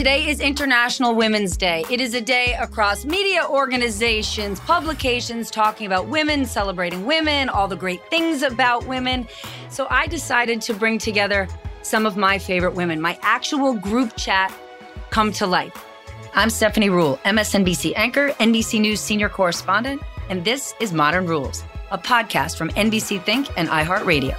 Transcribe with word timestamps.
Today 0.00 0.30
is 0.30 0.40
International 0.40 1.14
Women's 1.14 1.58
Day. 1.58 1.84
It 1.90 2.00
is 2.00 2.14
a 2.14 2.22
day 2.22 2.54
across 2.58 3.04
media 3.04 3.44
organizations, 3.46 4.58
publications 4.60 5.50
talking 5.50 5.86
about 5.86 6.08
women, 6.08 6.46
celebrating 6.46 7.04
women, 7.04 7.50
all 7.50 7.68
the 7.68 7.76
great 7.76 8.00
things 8.08 8.40
about 8.40 8.86
women. 8.86 9.28
So 9.68 9.86
I 9.90 10.06
decided 10.06 10.62
to 10.62 10.72
bring 10.72 10.96
together 10.96 11.46
some 11.82 12.06
of 12.06 12.16
my 12.16 12.38
favorite 12.38 12.72
women, 12.72 12.98
my 12.98 13.18
actual 13.20 13.74
group 13.74 14.16
chat 14.16 14.50
come 15.10 15.32
to 15.32 15.46
life. 15.46 15.84
I'm 16.32 16.48
Stephanie 16.48 16.88
Ruhle, 16.88 17.18
MSNBC 17.18 17.92
anchor, 17.94 18.30
NBC 18.40 18.80
News 18.80 19.02
senior 19.02 19.28
correspondent, 19.28 20.00
and 20.30 20.46
this 20.46 20.72
is 20.80 20.94
Modern 20.94 21.26
Rules, 21.26 21.62
a 21.90 21.98
podcast 21.98 22.56
from 22.56 22.70
NBC 22.70 23.22
Think 23.24 23.48
and 23.58 23.68
iHeartRadio. 23.68 24.34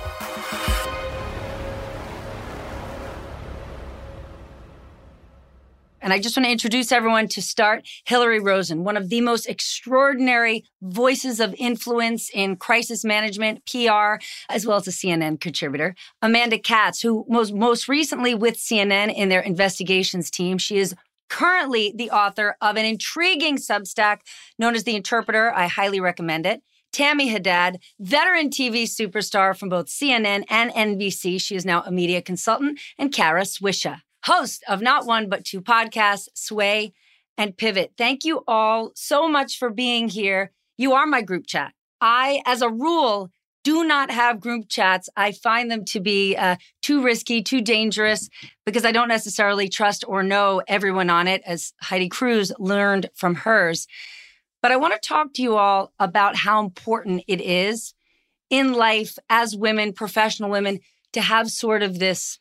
And 6.11 6.19
I 6.19 6.21
just 6.21 6.35
want 6.35 6.45
to 6.45 6.51
introduce 6.51 6.91
everyone 6.91 7.29
to 7.29 7.41
start 7.41 7.87
Hillary 8.03 8.41
Rosen, 8.41 8.83
one 8.83 8.97
of 8.97 9.07
the 9.07 9.21
most 9.21 9.47
extraordinary 9.47 10.65
voices 10.81 11.39
of 11.39 11.55
influence 11.57 12.29
in 12.33 12.57
crisis 12.57 13.05
management, 13.05 13.65
PR, 13.65 14.21
as 14.49 14.65
well 14.65 14.75
as 14.75 14.89
a 14.89 14.91
CNN 14.91 15.39
contributor. 15.39 15.95
Amanda 16.21 16.59
Katz, 16.59 17.01
who 17.01 17.23
was 17.29 17.53
most 17.53 17.87
recently 17.87 18.35
with 18.35 18.57
CNN 18.57 19.15
in 19.15 19.29
their 19.29 19.39
investigations 19.39 20.29
team. 20.29 20.57
She 20.57 20.79
is 20.79 20.93
currently 21.29 21.93
the 21.95 22.11
author 22.11 22.57
of 22.59 22.75
an 22.75 22.83
intriguing 22.83 23.55
Substack 23.55 24.17
known 24.59 24.75
as 24.75 24.83
The 24.83 24.97
Interpreter. 24.97 25.53
I 25.53 25.67
highly 25.67 26.01
recommend 26.01 26.45
it. 26.45 26.61
Tammy 26.91 27.29
Haddad, 27.29 27.79
veteran 28.01 28.49
TV 28.49 28.83
superstar 28.83 29.57
from 29.57 29.69
both 29.69 29.87
CNN 29.87 30.43
and 30.49 30.71
NBC. 30.71 31.39
She 31.39 31.55
is 31.55 31.63
now 31.63 31.83
a 31.83 31.91
media 31.91 32.21
consultant. 32.21 32.81
And 32.97 33.13
Kara 33.13 33.43
Swisher 33.43 34.01
host 34.23 34.63
of 34.67 34.81
not 34.81 35.05
one, 35.05 35.29
but 35.29 35.45
two 35.45 35.61
podcasts, 35.61 36.27
Sway 36.33 36.93
and 37.37 37.57
Pivot. 37.57 37.93
Thank 37.97 38.23
you 38.25 38.43
all 38.47 38.91
so 38.95 39.27
much 39.27 39.57
for 39.57 39.69
being 39.69 40.09
here. 40.09 40.51
You 40.77 40.93
are 40.93 41.05
my 41.05 41.21
group 41.21 41.47
chat. 41.47 41.73
I, 41.99 42.41
as 42.45 42.61
a 42.61 42.69
rule, 42.69 43.29
do 43.63 43.83
not 43.83 44.09
have 44.09 44.39
group 44.39 44.65
chats. 44.69 45.07
I 45.15 45.31
find 45.31 45.69
them 45.69 45.85
to 45.85 45.99
be 45.99 46.35
uh, 46.35 46.55
too 46.81 47.03
risky, 47.03 47.43
too 47.43 47.61
dangerous, 47.61 48.27
because 48.65 48.85
I 48.85 48.91
don't 48.91 49.07
necessarily 49.07 49.69
trust 49.69 50.03
or 50.07 50.23
know 50.23 50.63
everyone 50.67 51.11
on 51.11 51.27
it, 51.27 51.43
as 51.45 51.73
Heidi 51.79 52.09
Cruz 52.09 52.51
learned 52.57 53.09
from 53.13 53.35
hers. 53.35 53.87
But 54.61 54.71
I 54.71 54.77
want 54.77 54.93
to 54.93 55.07
talk 55.07 55.33
to 55.33 55.41
you 55.43 55.57
all 55.57 55.93
about 55.99 56.37
how 56.37 56.59
important 56.59 57.23
it 57.27 57.39
is 57.39 57.93
in 58.49 58.73
life 58.73 59.17
as 59.29 59.55
women, 59.55 59.93
professional 59.93 60.49
women, 60.49 60.79
to 61.13 61.21
have 61.21 61.49
sort 61.51 61.83
of 61.83 61.99
this 61.99 62.39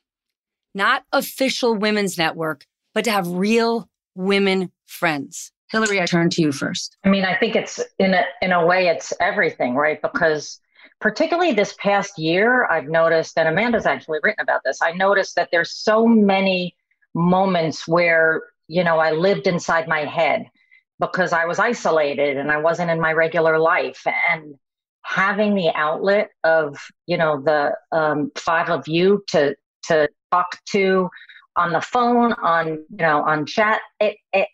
not 0.74 1.04
official 1.12 1.74
women's 1.74 2.18
network, 2.18 2.66
but 2.94 3.04
to 3.04 3.10
have 3.10 3.28
real 3.28 3.88
women 4.14 4.70
friends. 4.86 5.52
Hillary, 5.70 6.00
I 6.00 6.06
turn 6.06 6.30
to 6.30 6.42
you 6.42 6.52
first. 6.52 6.96
I 7.04 7.08
mean, 7.08 7.24
I 7.24 7.36
think 7.36 7.54
it's 7.54 7.80
in 7.98 8.14
a 8.14 8.24
in 8.42 8.52
a 8.52 8.66
way 8.66 8.88
it's 8.88 9.12
everything, 9.20 9.74
right? 9.76 10.02
Because 10.02 10.60
particularly 11.00 11.52
this 11.52 11.74
past 11.78 12.18
year, 12.18 12.66
I've 12.66 12.88
noticed, 12.88 13.38
and 13.38 13.48
Amanda's 13.48 13.86
actually 13.86 14.18
written 14.22 14.42
about 14.42 14.62
this. 14.64 14.80
I 14.82 14.92
noticed 14.92 15.36
that 15.36 15.48
there's 15.52 15.72
so 15.72 16.06
many 16.06 16.74
moments 17.14 17.86
where 17.86 18.42
you 18.66 18.82
know 18.82 18.98
I 18.98 19.12
lived 19.12 19.46
inside 19.46 19.86
my 19.86 20.04
head 20.04 20.46
because 20.98 21.32
I 21.32 21.46
was 21.46 21.58
isolated 21.58 22.36
and 22.36 22.50
I 22.50 22.58
wasn't 22.58 22.90
in 22.90 23.00
my 23.00 23.12
regular 23.12 23.58
life, 23.58 24.04
and 24.30 24.56
having 25.02 25.54
the 25.54 25.70
outlet 25.74 26.30
of 26.42 26.78
you 27.06 27.16
know 27.16 27.40
the 27.40 27.76
um, 27.96 28.32
five 28.36 28.70
of 28.70 28.88
you 28.88 29.22
to 29.28 29.54
to 29.84 30.08
talk 30.30 30.58
to 30.72 31.08
on 31.56 31.72
the 31.72 31.80
phone, 31.80 32.32
on 32.34 32.68
you 32.68 32.96
know, 32.98 33.22
on 33.22 33.46
chat. 33.46 33.80
It, 33.98 34.16
it, 34.32 34.48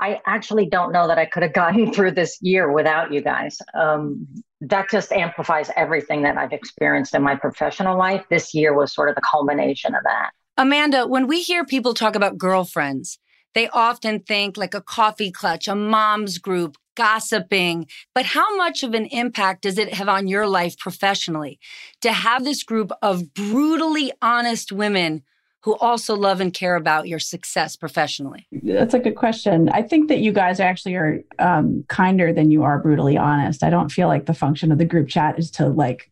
I 0.00 0.20
actually 0.26 0.66
don't 0.66 0.92
know 0.92 1.06
that 1.06 1.18
I 1.18 1.26
could 1.26 1.42
have 1.42 1.52
gotten 1.62 1.92
through 1.92 2.12
this 2.12 2.38
year 2.40 2.72
without 2.72 3.12
you 3.12 3.22
guys. 3.22 3.58
Um, 3.74 4.26
that 4.60 4.88
just 4.90 5.12
amplifies 5.12 5.70
everything 5.76 6.22
that 6.22 6.38
I've 6.38 6.52
experienced 6.52 7.14
in 7.14 7.22
my 7.22 7.34
professional 7.34 7.98
life. 7.98 8.24
This 8.30 8.54
year 8.54 8.74
was 8.74 8.94
sort 8.94 9.08
of 9.08 9.14
the 9.16 9.22
culmination 9.28 9.94
of 9.94 10.02
that. 10.04 10.30
Amanda, 10.56 11.06
when 11.06 11.26
we 11.26 11.40
hear 11.40 11.64
people 11.64 11.94
talk 11.94 12.14
about 12.14 12.38
girlfriends, 12.38 13.18
they 13.54 13.68
often 13.70 14.20
think 14.20 14.56
like 14.56 14.74
a 14.74 14.80
coffee 14.80 15.30
clutch, 15.30 15.66
a 15.66 15.74
mom's 15.74 16.38
group, 16.38 16.76
gossiping. 16.94 17.86
But 18.14 18.26
how 18.26 18.56
much 18.56 18.82
of 18.82 18.94
an 18.94 19.06
impact 19.06 19.62
does 19.62 19.78
it 19.78 19.94
have 19.94 20.08
on 20.08 20.26
your 20.26 20.46
life 20.46 20.78
professionally 20.78 21.58
to 22.00 22.12
have 22.12 22.44
this 22.44 22.62
group 22.62 22.92
of 23.02 23.34
brutally 23.34 24.12
honest 24.20 24.72
women 24.72 25.22
who 25.62 25.76
also 25.76 26.16
love 26.16 26.40
and 26.40 26.52
care 26.52 26.74
about 26.74 27.06
your 27.06 27.18
success 27.18 27.76
professionally? 27.76 28.46
That's 28.50 28.94
a 28.94 28.98
good 28.98 29.14
question. 29.14 29.68
I 29.68 29.82
think 29.82 30.08
that 30.08 30.18
you 30.18 30.32
guys 30.32 30.58
actually 30.60 30.96
are 30.96 31.20
um, 31.38 31.84
kinder 31.88 32.32
than 32.32 32.50
you 32.50 32.64
are 32.64 32.78
brutally 32.80 33.16
honest. 33.16 33.62
I 33.62 33.70
don't 33.70 33.90
feel 33.90 34.08
like 34.08 34.26
the 34.26 34.34
function 34.34 34.72
of 34.72 34.78
the 34.78 34.84
group 34.84 35.08
chat 35.08 35.38
is 35.38 35.50
to 35.52 35.68
like, 35.68 36.10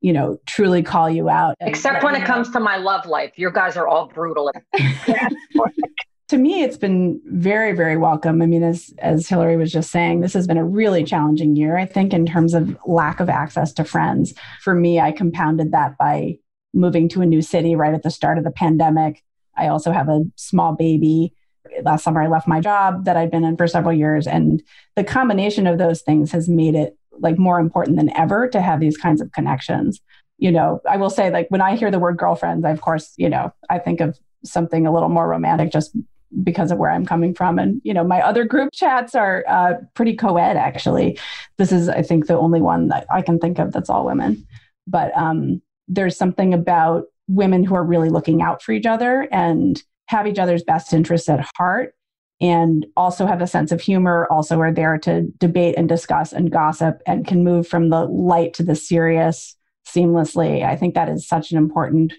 you 0.00 0.12
know, 0.12 0.38
truly 0.46 0.82
call 0.82 1.08
you 1.08 1.28
out. 1.28 1.54
Except 1.60 2.02
when 2.02 2.16
it 2.16 2.24
comes 2.24 2.50
to 2.50 2.60
my 2.60 2.76
love 2.76 3.06
life. 3.06 3.32
You 3.36 3.52
guys 3.52 3.76
are 3.76 3.86
all 3.86 4.08
brutal. 4.08 4.50
to 6.28 6.36
me 6.36 6.62
it's 6.62 6.76
been 6.76 7.20
very 7.24 7.72
very 7.72 7.96
welcome 7.96 8.42
i 8.42 8.46
mean 8.46 8.62
as 8.62 8.92
as 8.98 9.28
hillary 9.28 9.56
was 9.56 9.72
just 9.72 9.90
saying 9.90 10.20
this 10.20 10.34
has 10.34 10.46
been 10.46 10.58
a 10.58 10.64
really 10.64 11.02
challenging 11.02 11.56
year 11.56 11.76
i 11.76 11.84
think 11.86 12.12
in 12.12 12.26
terms 12.26 12.54
of 12.54 12.76
lack 12.86 13.20
of 13.20 13.28
access 13.28 13.72
to 13.72 13.84
friends 13.84 14.34
for 14.62 14.74
me 14.74 15.00
i 15.00 15.10
compounded 15.10 15.72
that 15.72 15.96
by 15.98 16.36
moving 16.74 17.08
to 17.10 17.22
a 17.22 17.26
new 17.26 17.42
city 17.42 17.74
right 17.74 17.94
at 17.94 18.02
the 18.02 18.10
start 18.10 18.38
of 18.38 18.44
the 18.44 18.50
pandemic. 18.50 19.22
I 19.56 19.68
also 19.68 19.92
have 19.92 20.08
a 20.08 20.24
small 20.36 20.74
baby. 20.74 21.34
Last 21.82 22.04
summer, 22.04 22.22
I 22.22 22.28
left 22.28 22.48
my 22.48 22.60
job 22.60 23.04
that 23.04 23.16
I'd 23.16 23.30
been 23.30 23.44
in 23.44 23.56
for 23.56 23.66
several 23.66 23.92
years. 23.92 24.26
And 24.26 24.62
the 24.96 25.04
combination 25.04 25.66
of 25.66 25.78
those 25.78 26.02
things 26.02 26.32
has 26.32 26.48
made 26.48 26.74
it 26.74 26.96
like 27.20 27.38
more 27.38 27.58
important 27.58 27.96
than 27.96 28.16
ever 28.16 28.48
to 28.48 28.60
have 28.60 28.80
these 28.80 28.96
kinds 28.96 29.20
of 29.20 29.32
connections. 29.32 30.00
You 30.38 30.52
know, 30.52 30.80
I 30.88 30.96
will 30.96 31.10
say, 31.10 31.30
like, 31.30 31.48
when 31.50 31.60
I 31.60 31.74
hear 31.74 31.90
the 31.90 31.98
word 31.98 32.16
girlfriends, 32.16 32.64
I, 32.64 32.70
of 32.70 32.80
course, 32.80 33.12
you 33.16 33.28
know, 33.28 33.52
I 33.68 33.80
think 33.80 34.00
of 34.00 34.16
something 34.44 34.86
a 34.86 34.92
little 34.92 35.08
more 35.08 35.28
romantic 35.28 35.72
just 35.72 35.96
because 36.42 36.70
of 36.70 36.78
where 36.78 36.90
I'm 36.90 37.06
coming 37.06 37.34
from. 37.34 37.58
And, 37.58 37.80
you 37.84 37.94
know, 37.94 38.04
my 38.04 38.20
other 38.20 38.44
group 38.44 38.70
chats 38.72 39.14
are 39.14 39.44
uh, 39.48 39.74
pretty 39.94 40.14
co 40.14 40.36
ed, 40.36 40.56
actually. 40.56 41.18
This 41.56 41.72
is, 41.72 41.88
I 41.88 42.02
think, 42.02 42.26
the 42.26 42.38
only 42.38 42.60
one 42.60 42.88
that 42.88 43.06
I 43.10 43.22
can 43.22 43.38
think 43.38 43.58
of 43.58 43.72
that's 43.72 43.90
all 43.90 44.04
women. 44.04 44.46
But 44.86 45.16
um, 45.16 45.62
there's 45.88 46.16
something 46.16 46.54
about 46.54 47.04
women 47.28 47.64
who 47.64 47.74
are 47.74 47.84
really 47.84 48.08
looking 48.08 48.42
out 48.42 48.62
for 48.62 48.72
each 48.72 48.86
other 48.86 49.28
and 49.30 49.82
have 50.06 50.26
each 50.26 50.38
other's 50.38 50.62
best 50.62 50.92
interests 50.92 51.28
at 51.28 51.46
heart 51.56 51.94
and 52.40 52.86
also 52.96 53.26
have 53.26 53.42
a 53.42 53.46
sense 53.46 53.72
of 53.72 53.80
humor, 53.80 54.26
also 54.30 54.60
are 54.60 54.72
there 54.72 54.96
to 54.98 55.22
debate 55.38 55.74
and 55.76 55.88
discuss 55.88 56.32
and 56.32 56.52
gossip 56.52 57.02
and 57.06 57.26
can 57.26 57.42
move 57.42 57.66
from 57.66 57.90
the 57.90 58.04
light 58.04 58.54
to 58.54 58.62
the 58.62 58.76
serious 58.76 59.56
seamlessly. 59.86 60.64
I 60.64 60.76
think 60.76 60.94
that 60.94 61.08
is 61.08 61.26
such 61.26 61.50
an 61.50 61.58
important 61.58 62.12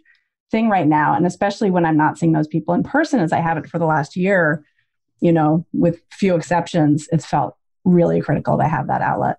thing 0.51 0.69
right 0.69 0.87
now. 0.87 1.15
And 1.15 1.25
especially 1.25 1.69
when 1.71 1.85
I'm 1.85 1.97
not 1.97 2.17
seeing 2.17 2.31
those 2.31 2.47
people 2.47 2.73
in 2.73 2.83
person 2.83 3.19
as 3.19 3.31
I 3.31 3.39
haven't 3.39 3.69
for 3.69 3.79
the 3.79 3.85
last 3.85 4.15
year, 4.15 4.63
you 5.19 5.31
know, 5.31 5.65
with 5.73 6.01
few 6.11 6.35
exceptions, 6.35 7.07
it's 7.11 7.25
felt 7.25 7.55
really 7.85 8.21
critical 8.21 8.57
to 8.57 8.67
have 8.67 8.87
that 8.87 9.01
outlet. 9.01 9.37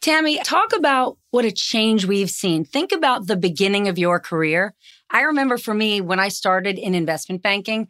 Tammy, 0.00 0.38
talk 0.44 0.72
about 0.74 1.18
what 1.30 1.44
a 1.44 1.50
change 1.50 2.04
we've 2.04 2.30
seen. 2.30 2.64
Think 2.64 2.92
about 2.92 3.26
the 3.26 3.36
beginning 3.36 3.88
of 3.88 3.98
your 3.98 4.20
career. 4.20 4.74
I 5.10 5.22
remember 5.22 5.58
for 5.58 5.74
me, 5.74 6.00
when 6.00 6.20
I 6.20 6.28
started 6.28 6.78
in 6.78 6.94
investment 6.94 7.42
banking, 7.42 7.88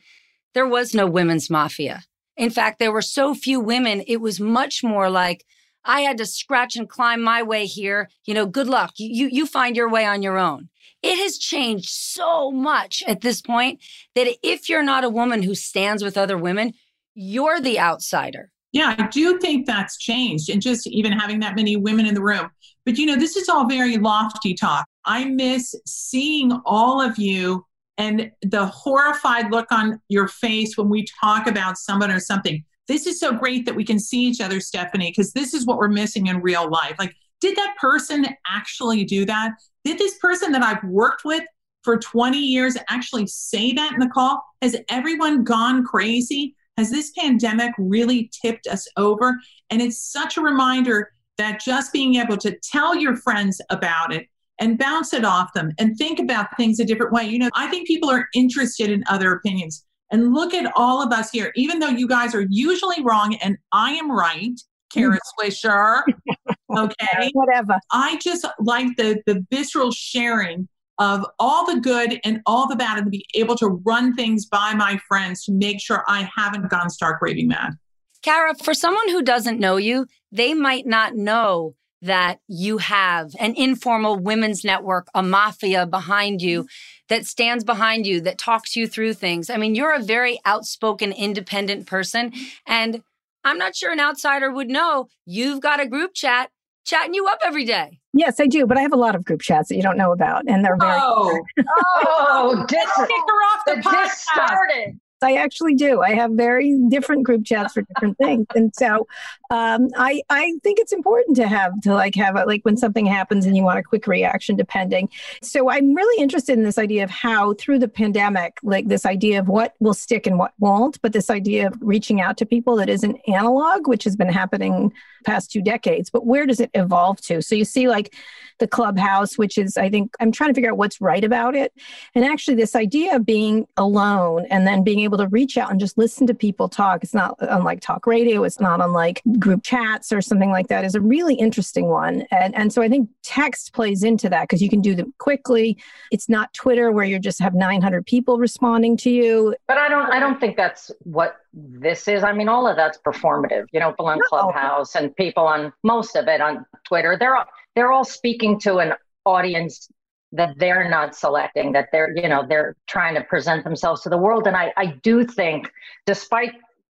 there 0.55 0.67
was 0.67 0.95
no 0.95 1.07
women's 1.07 1.51
mafia. 1.51 2.05
In 2.37 2.51
fact, 2.51 2.79
there 2.79 2.93
were 2.93 3.03
so 3.03 3.35
few 3.35 3.61
women, 3.61 4.03
it 4.07 4.21
was 4.21 4.41
much 4.41 4.83
more 4.83 5.11
like, 5.11 5.45
I 5.85 6.01
had 6.01 6.19
to 6.19 6.27
scratch 6.27 6.77
and 6.77 6.89
climb 6.89 7.23
my 7.23 7.43
way 7.43 7.67
here. 7.67 8.09
You 8.25 8.35
know, 8.35 8.47
good 8.47 8.67
luck. 8.67 8.95
You, 8.97 9.29
you 9.31 9.47
find 9.47 9.77
your 9.77 9.89
way 9.89 10.05
on 10.05 10.23
your 10.23 10.37
own. 10.37 10.69
It 11.03 11.19
has 11.19 11.39
changed 11.39 11.91
so 11.91 12.51
much 12.51 13.03
at 13.07 13.21
this 13.21 13.41
point 13.41 13.81
that 14.15 14.29
if 14.43 14.69
you're 14.69 14.83
not 14.83 15.05
a 15.05 15.11
woman 15.11 15.43
who 15.43 15.55
stands 15.55 16.03
with 16.03 16.17
other 16.17 16.39
women, 16.39 16.73
you're 17.15 17.61
the 17.61 17.79
outsider. 17.79 18.51
Yeah, 18.73 18.95
I 18.99 19.07
do 19.07 19.39
think 19.39 19.67
that's 19.67 19.97
changed. 19.97 20.51
And 20.51 20.61
just 20.61 20.87
even 20.87 21.13
having 21.13 21.41
that 21.41 21.57
many 21.57 21.77
women 21.77 22.07
in 22.07 22.15
the 22.15 22.23
room. 22.23 22.51
But 22.85 22.99
you 22.99 23.07
know, 23.07 23.17
this 23.17 23.37
is 23.37 23.49
all 23.49 23.69
very 23.69 23.97
lofty 23.97 24.55
talk. 24.55 24.87
I 25.05 25.25
miss 25.25 25.75
seeing 25.87 26.53
all 26.67 27.01
of 27.01 27.19
you 27.19 27.65
and 27.99 28.31
the 28.43 28.67
horrified 28.67 29.51
look 29.51 29.73
on 29.73 30.01
your 30.09 30.29
face 30.29 30.77
when 30.77 30.89
we 30.89 31.07
talk 31.21 31.47
about 31.47 31.79
someone 31.79 32.11
or 32.11 32.21
something. 32.21 32.63
This 32.89 33.07
is 33.07 33.19
so 33.19 33.33
great 33.33 33.65
that 33.67 33.75
we 33.75 33.85
can 33.85 33.99
see 33.99 34.21
each 34.21 34.41
other, 34.41 34.61
Stephanie, 34.61 35.11
because 35.11 35.33
this 35.33 35.55
is 35.55 35.67
what 35.67 35.79
we're 35.79 35.89
missing 35.89 36.27
in 36.27 36.41
real 36.41 36.71
life. 36.71 36.97
Like, 36.99 37.15
did 37.41 37.57
that 37.57 37.75
person 37.81 38.27
actually 38.47 39.05
do 39.05 39.25
that? 39.25 39.53
Did 39.87 39.99
this 39.99 40.19
person 40.19 40.51
that 40.51 40.65
I've 40.65 40.83
worked 40.83 41.25
with 41.25 41.45
for 41.85 41.97
20 41.97 42.37
years 42.37 42.77
actually 42.89 43.29
say 43.29 43.73
that 43.75 43.93
in 43.93 44.01
the 44.01 44.09
call? 44.09 44.43
Has 44.61 44.75
everyone 44.89 45.45
gone 45.45 45.85
crazy? 45.85 46.57
Has 46.77 46.91
this 46.91 47.13
pandemic 47.17 47.73
really 47.79 48.29
tipped 48.43 48.67
us 48.67 48.89
over? 48.97 49.39
And 49.71 49.81
it's 49.81 50.03
such 50.03 50.37
a 50.37 50.41
reminder 50.41 51.13
that 51.39 51.61
just 51.61 51.93
being 51.93 52.17
able 52.17 52.37
to 52.39 52.59
tell 52.65 52.97
your 52.97 53.15
friends 53.15 53.61
about 53.71 54.13
it 54.13 54.27
and 54.59 54.77
bounce 54.77 55.13
it 55.13 55.25
off 55.25 55.53
them 55.53 55.71
and 55.79 55.97
think 55.97 56.19
about 56.19 56.57
things 56.57 56.81
a 56.81 56.85
different 56.85 57.13
way. 57.13 57.23
You 57.23 57.39
know, 57.39 57.51
I 57.55 57.69
think 57.69 57.87
people 57.87 58.11
are 58.11 58.27
interested 58.35 58.91
in 58.91 59.05
other 59.09 59.35
opinions. 59.35 59.85
And 60.11 60.35
look 60.35 60.53
at 60.53 60.73
all 60.75 61.01
of 61.01 61.13
us 61.13 61.31
here, 61.31 61.53
even 61.55 61.79
though 61.79 61.91
you 61.91 62.09
guys 62.09 62.35
are 62.35 62.47
usually 62.51 63.05
wrong 63.05 63.37
and 63.37 63.57
I 63.71 63.93
am 63.93 64.11
right, 64.11 64.61
Kara 64.93 65.17
mm-hmm. 65.17 65.47
Swisher. 65.47 66.03
Okay. 66.71 67.31
Whatever. 67.33 67.79
I 67.93 68.19
just 68.23 68.47
like 68.59 68.97
the 68.97 69.23
the 69.27 69.45
visceral 69.51 69.93
sharing 69.93 70.69
of 70.99 71.27
all 71.39 71.67
the 71.67 71.81
good 71.81 72.19
and 72.25 72.41
all 72.47 72.67
the 72.67 72.77
bad 72.77 72.97
and 72.97 73.07
to 73.07 73.11
be 73.11 73.27
able 73.35 73.57
to 73.57 73.69
run 73.85 74.15
things 74.15 74.47
by 74.47 74.75
my 74.75 74.99
friends 75.09 75.45
to 75.45 75.53
make 75.53 75.81
sure 75.81 76.03
I 76.09 76.29
haven't 76.35 76.71
gone 76.71 76.89
stark 76.91 77.21
raving 77.21 77.49
mad. 77.49 77.75
Kara, 78.23 78.55
for 78.55 78.75
someone 78.75 79.09
who 79.11 79.23
doesn't 79.23 79.61
know 79.61 79.77
you, 79.77 80.07
they 80.33 80.55
might 80.55 80.87
not 80.87 81.15
know 81.15 81.75
that 82.03 82.41
you 82.49 82.79
have 82.79 83.35
an 83.39 83.55
informal 83.57 84.19
women's 84.19 84.65
network, 84.65 85.09
a 85.15 85.23
mafia 85.23 85.87
behind 85.87 86.43
you 86.43 86.63
mm-hmm. 86.63 87.05
that 87.09 87.27
stands 87.27 87.65
behind 87.65 88.07
you, 88.07 88.21
that 88.21 88.39
talks 88.39 88.77
you 88.77 88.87
through 88.87 89.15
things. 89.15 89.51
I 89.51 89.57
mean, 89.57 89.75
you're 89.75 89.95
a 89.95 90.03
very 90.03 90.39
outspoken, 90.45 91.13
independent 91.13 91.87
person. 91.87 92.31
Mm-hmm. 92.31 92.45
And 92.67 93.03
I'm 93.45 93.59
not 93.59 93.77
sure 93.77 93.93
an 93.93 94.01
outsider 94.01 94.51
would 94.51 94.69
know 94.69 95.09
you've 95.25 95.61
got 95.61 95.81
a 95.81 95.87
group 95.87 96.15
chat 96.15 96.51
chatting 96.87 97.15
you 97.15 97.27
up 97.27 97.39
every 97.45 97.65
day. 97.65 97.99
Yes, 98.15 98.41
I 98.41 98.47
do, 98.47 98.67
but 98.67 98.79
I 98.79 98.81
have 98.81 98.93
a 98.95 98.97
lot 98.97 99.15
of 99.15 99.25
group 99.25 99.43
chats 99.43 99.69
that 99.69 99.77
you 99.77 99.83
don't 99.83 99.99
know 99.99 100.13
about, 100.13 100.45
and 100.49 100.65
they're 100.65 100.77
very. 100.79 100.99
Oh, 101.03 101.39
oh, 102.07 102.65
dis- 102.67 102.79
Kick 102.79 103.11
her 103.11 103.43
off 103.53 103.63
the, 103.67 103.75
the 103.77 103.81
podcast. 103.83 104.09
started. 104.11 105.01
I 105.27 105.35
actually 105.35 105.75
do. 105.75 106.03
I 106.03 106.15
have 106.15 106.31
very 106.33 106.79
different 106.89 107.25
group 107.25 107.45
chats 107.45 107.75
for 107.75 107.83
different 107.83 108.17
things, 108.19 108.47
and 108.55 108.73
so 108.75 109.09
um, 109.51 109.89
I 109.97 110.23
I 110.31 110.55
think 110.63 110.79
it's 110.79 110.93
important 110.93 111.37
to 111.37 111.49
have 111.49 111.81
to 111.83 111.95
like 111.95 112.15
have 112.15 112.37
a, 112.37 112.45
like 112.45 112.65
when 112.65 112.77
something 112.77 113.07
happens 113.07 113.45
and 113.45 113.57
you 113.57 113.65
want 113.65 113.79
a 113.79 113.83
quick 113.83 114.07
reaction, 114.07 114.55
depending. 114.55 115.09
So 115.43 115.69
I'm 115.69 115.95
really 115.95 116.23
interested 116.23 116.57
in 116.57 116.65
this 116.65 116.79
idea 116.79 117.03
of 117.03 117.11
how 117.11 117.55
through 117.55 117.81
the 117.81 117.89
pandemic, 117.89 118.59
like 118.63 118.87
this 118.87 119.05
idea 119.05 119.41
of 119.41 119.49
what 119.49 119.75
will 119.81 119.95
stick 119.95 120.27
and 120.27 120.39
what 120.39 120.53
won't, 120.61 121.03
but 121.03 121.13
this 121.13 121.29
idea 121.29 121.67
of 121.67 121.77
reaching 121.81 122.21
out 122.21 122.37
to 122.39 122.47
people 122.47 122.77
that 122.77 122.89
isn't 122.89 123.19
analog, 123.27 123.89
which 123.89 124.05
has 124.05 124.15
been 124.15 124.29
happening 124.29 124.93
past 125.25 125.51
two 125.51 125.63
decades. 125.63 126.09
But 126.09 126.25
where 126.25 126.47
does 126.47 126.61
it 126.61 126.71
evolve 126.75 127.21
to? 127.23 127.43
So 127.43 127.55
you 127.55 127.65
see 127.65 127.89
like 127.89 128.15
the 128.59 128.67
clubhouse, 128.67 129.37
which 129.37 129.59
is 129.59 129.77
I 129.77 129.89
think 129.89 130.15
I'm 130.21 130.33
trying 130.33 130.51
to 130.51 130.55
figure 130.55 130.71
out 130.71 130.79
what's 130.79 131.01
right 131.01 131.25
about 131.25 131.55
it, 131.55 131.73
and 132.15 132.25
actually 132.25 132.57
this 132.57 132.75
idea 132.75 133.17
of 133.17 133.27
being 133.27 133.67
alone 133.77 134.47
and 134.51 134.67
then 134.67 134.83
being 134.83 135.01
able 135.01 135.19
to 135.19 135.29
reach 135.29 135.59
out 135.59 135.71
and 135.71 135.81
just 135.81 135.99
listen 135.99 136.27
to 136.27 136.35
people 136.35 136.69
talk. 136.69 137.03
It's 137.03 137.15
not 137.15 137.37
unlike 137.41 137.81
talk 137.81 138.07
radio. 138.07 138.45
It's 138.45 138.61
not 138.61 138.81
unlike 138.81 139.23
group 139.39 139.63
chats 139.63 140.13
or 140.13 140.21
something 140.21 140.51
like 140.51 140.69
that 140.69 140.85
is 140.85 140.95
a 140.95 141.01
really 141.01 141.35
interesting 141.35 141.87
one. 141.87 142.25
And, 142.31 142.55
and 142.55 142.73
so 142.73 142.83
I 142.83 142.89
think 142.89 143.09
text 143.23 143.73
plays 143.73 144.03
into 144.03 144.29
that 144.31 144.43
because 144.43 144.63
you 144.63 144.69
can 144.69 144.81
do 144.81 144.95
them 144.95 145.13
quickly. 145.19 145.77
It's 146.11 146.29
not 146.29 146.53
Twitter 146.55 146.93
where 146.93 147.05
you 147.05 147.19
just 147.19 147.41
have 147.41 147.55
900 147.55 148.07
people 148.07 148.39
responding 148.39 148.97
to 148.99 149.11
you. 149.11 149.55
But 149.67 149.79
I 149.79 149.89
don't 149.89 150.11
I 150.13 150.21
don't 150.21 150.41
think 150.41 150.57
that's 150.57 150.91
what 151.03 151.37
this 151.53 152.07
is. 152.07 152.23
I 152.23 152.33
mean, 152.33 152.49
all 152.49 152.67
of 152.67 152.77
that's 152.77 152.99
performative. 152.99 153.67
You 153.73 153.81
know, 153.81 153.91
people 153.91 154.07
on 154.07 154.19
No. 154.19 154.25
Clubhouse 154.29 154.95
and 154.95 155.15
people 155.17 155.47
on 155.47 155.73
most 155.83 156.17
of 156.17 156.29
it 156.29 156.41
on 156.41 156.67
Twitter. 156.85 157.17
They're 157.19 157.37
all, 157.37 157.47
they're 157.77 157.93
all 157.93 158.05
speaking 158.05 158.59
to 158.61 158.79
an 158.79 158.95
audience 159.25 159.89
that 160.33 160.59
they're 160.59 160.89
not 160.89 161.15
selecting. 161.15 161.73
That 161.73 161.91
they're 161.93 162.13
you 162.17 162.29
know 162.29 162.45
they're 162.49 162.75
trying 162.89 163.15
to 163.15 163.23
present 163.23 163.63
themselves 163.63 164.03
to 164.03 164.09
the 164.09 164.19
world. 164.19 164.49
And 164.49 164.57
I 164.57 164.73
I 164.77 164.87
do 164.87 165.25
think, 165.25 165.71
despite 166.07 166.53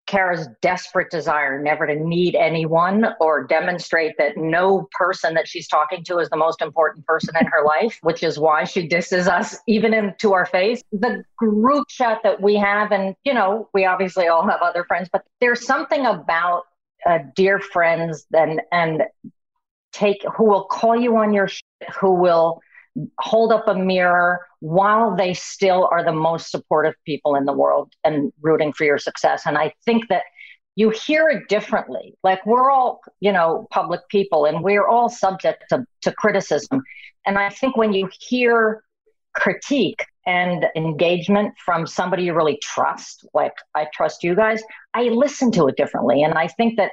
Kara's 0.07 0.47
desperate 0.61 1.09
desire 1.09 1.61
never 1.61 1.87
to 1.87 1.95
need 1.95 2.35
anyone 2.35 3.05
or 3.21 3.45
demonstrate 3.45 4.17
that 4.17 4.35
no 4.35 4.89
person 4.91 5.35
that 5.35 5.47
she's 5.47 5.67
talking 5.67 6.03
to 6.03 6.17
is 6.17 6.29
the 6.29 6.37
most 6.37 6.61
important 6.61 7.05
person 7.05 7.33
in 7.39 7.45
her 7.45 7.63
life, 7.63 7.97
which 8.01 8.21
is 8.21 8.37
why 8.37 8.65
she 8.65 8.87
disses 8.87 9.27
us 9.27 9.57
even 9.67 9.93
into 9.93 10.33
our 10.33 10.45
face. 10.45 10.83
The 10.91 11.23
group 11.37 11.87
chat 11.87 12.19
that 12.23 12.41
we 12.41 12.55
have, 12.55 12.91
and 12.91 13.15
you 13.23 13.33
know, 13.33 13.69
we 13.73 13.85
obviously 13.85 14.27
all 14.27 14.45
have 14.49 14.61
other 14.61 14.83
friends, 14.83 15.07
but 15.13 15.23
there's 15.39 15.65
something 15.65 16.05
about 16.05 16.63
uh, 17.05 17.19
dear 17.35 17.59
friends 17.59 18.25
and 18.33 18.61
and 18.71 19.03
take 19.91 20.23
who 20.35 20.45
will 20.45 20.65
call 20.65 20.99
you 20.99 21.17
on 21.17 21.33
your 21.33 21.47
shit, 21.47 21.63
who 21.99 22.13
will 22.13 22.61
hold 23.19 23.51
up 23.51 23.67
a 23.67 23.75
mirror 23.75 24.45
while 24.59 25.15
they 25.15 25.33
still 25.33 25.87
are 25.91 26.03
the 26.03 26.11
most 26.11 26.51
supportive 26.51 26.93
people 27.05 27.35
in 27.35 27.45
the 27.45 27.53
world 27.53 27.93
and 28.03 28.31
rooting 28.41 28.73
for 28.73 28.83
your 28.83 28.97
success. 28.97 29.43
And 29.45 29.57
I 29.57 29.73
think 29.85 30.07
that 30.09 30.23
you 30.75 30.89
hear 30.89 31.27
it 31.29 31.47
differently. 31.47 32.15
Like 32.23 32.45
we're 32.45 32.69
all, 32.69 33.01
you 33.19 33.31
know, 33.31 33.67
public 33.71 34.01
people 34.09 34.45
and 34.45 34.63
we're 34.63 34.87
all 34.87 35.09
subject 35.09 35.65
to, 35.69 35.85
to 36.01 36.11
criticism. 36.13 36.81
And 37.25 37.37
I 37.37 37.49
think 37.49 37.77
when 37.77 37.93
you 37.93 38.09
hear 38.19 38.83
critique 39.33 40.05
and 40.25 40.65
engagement 40.75 41.53
from 41.63 41.87
somebody 41.87 42.23
you 42.23 42.33
really 42.33 42.57
trust, 42.61 43.25
like 43.33 43.53
I 43.75 43.87
trust 43.93 44.23
you 44.23 44.35
guys, 44.35 44.61
I 44.93 45.03
listen 45.03 45.51
to 45.53 45.67
it 45.67 45.77
differently. 45.77 46.23
And 46.23 46.33
I 46.33 46.47
think 46.47 46.77
that 46.77 46.91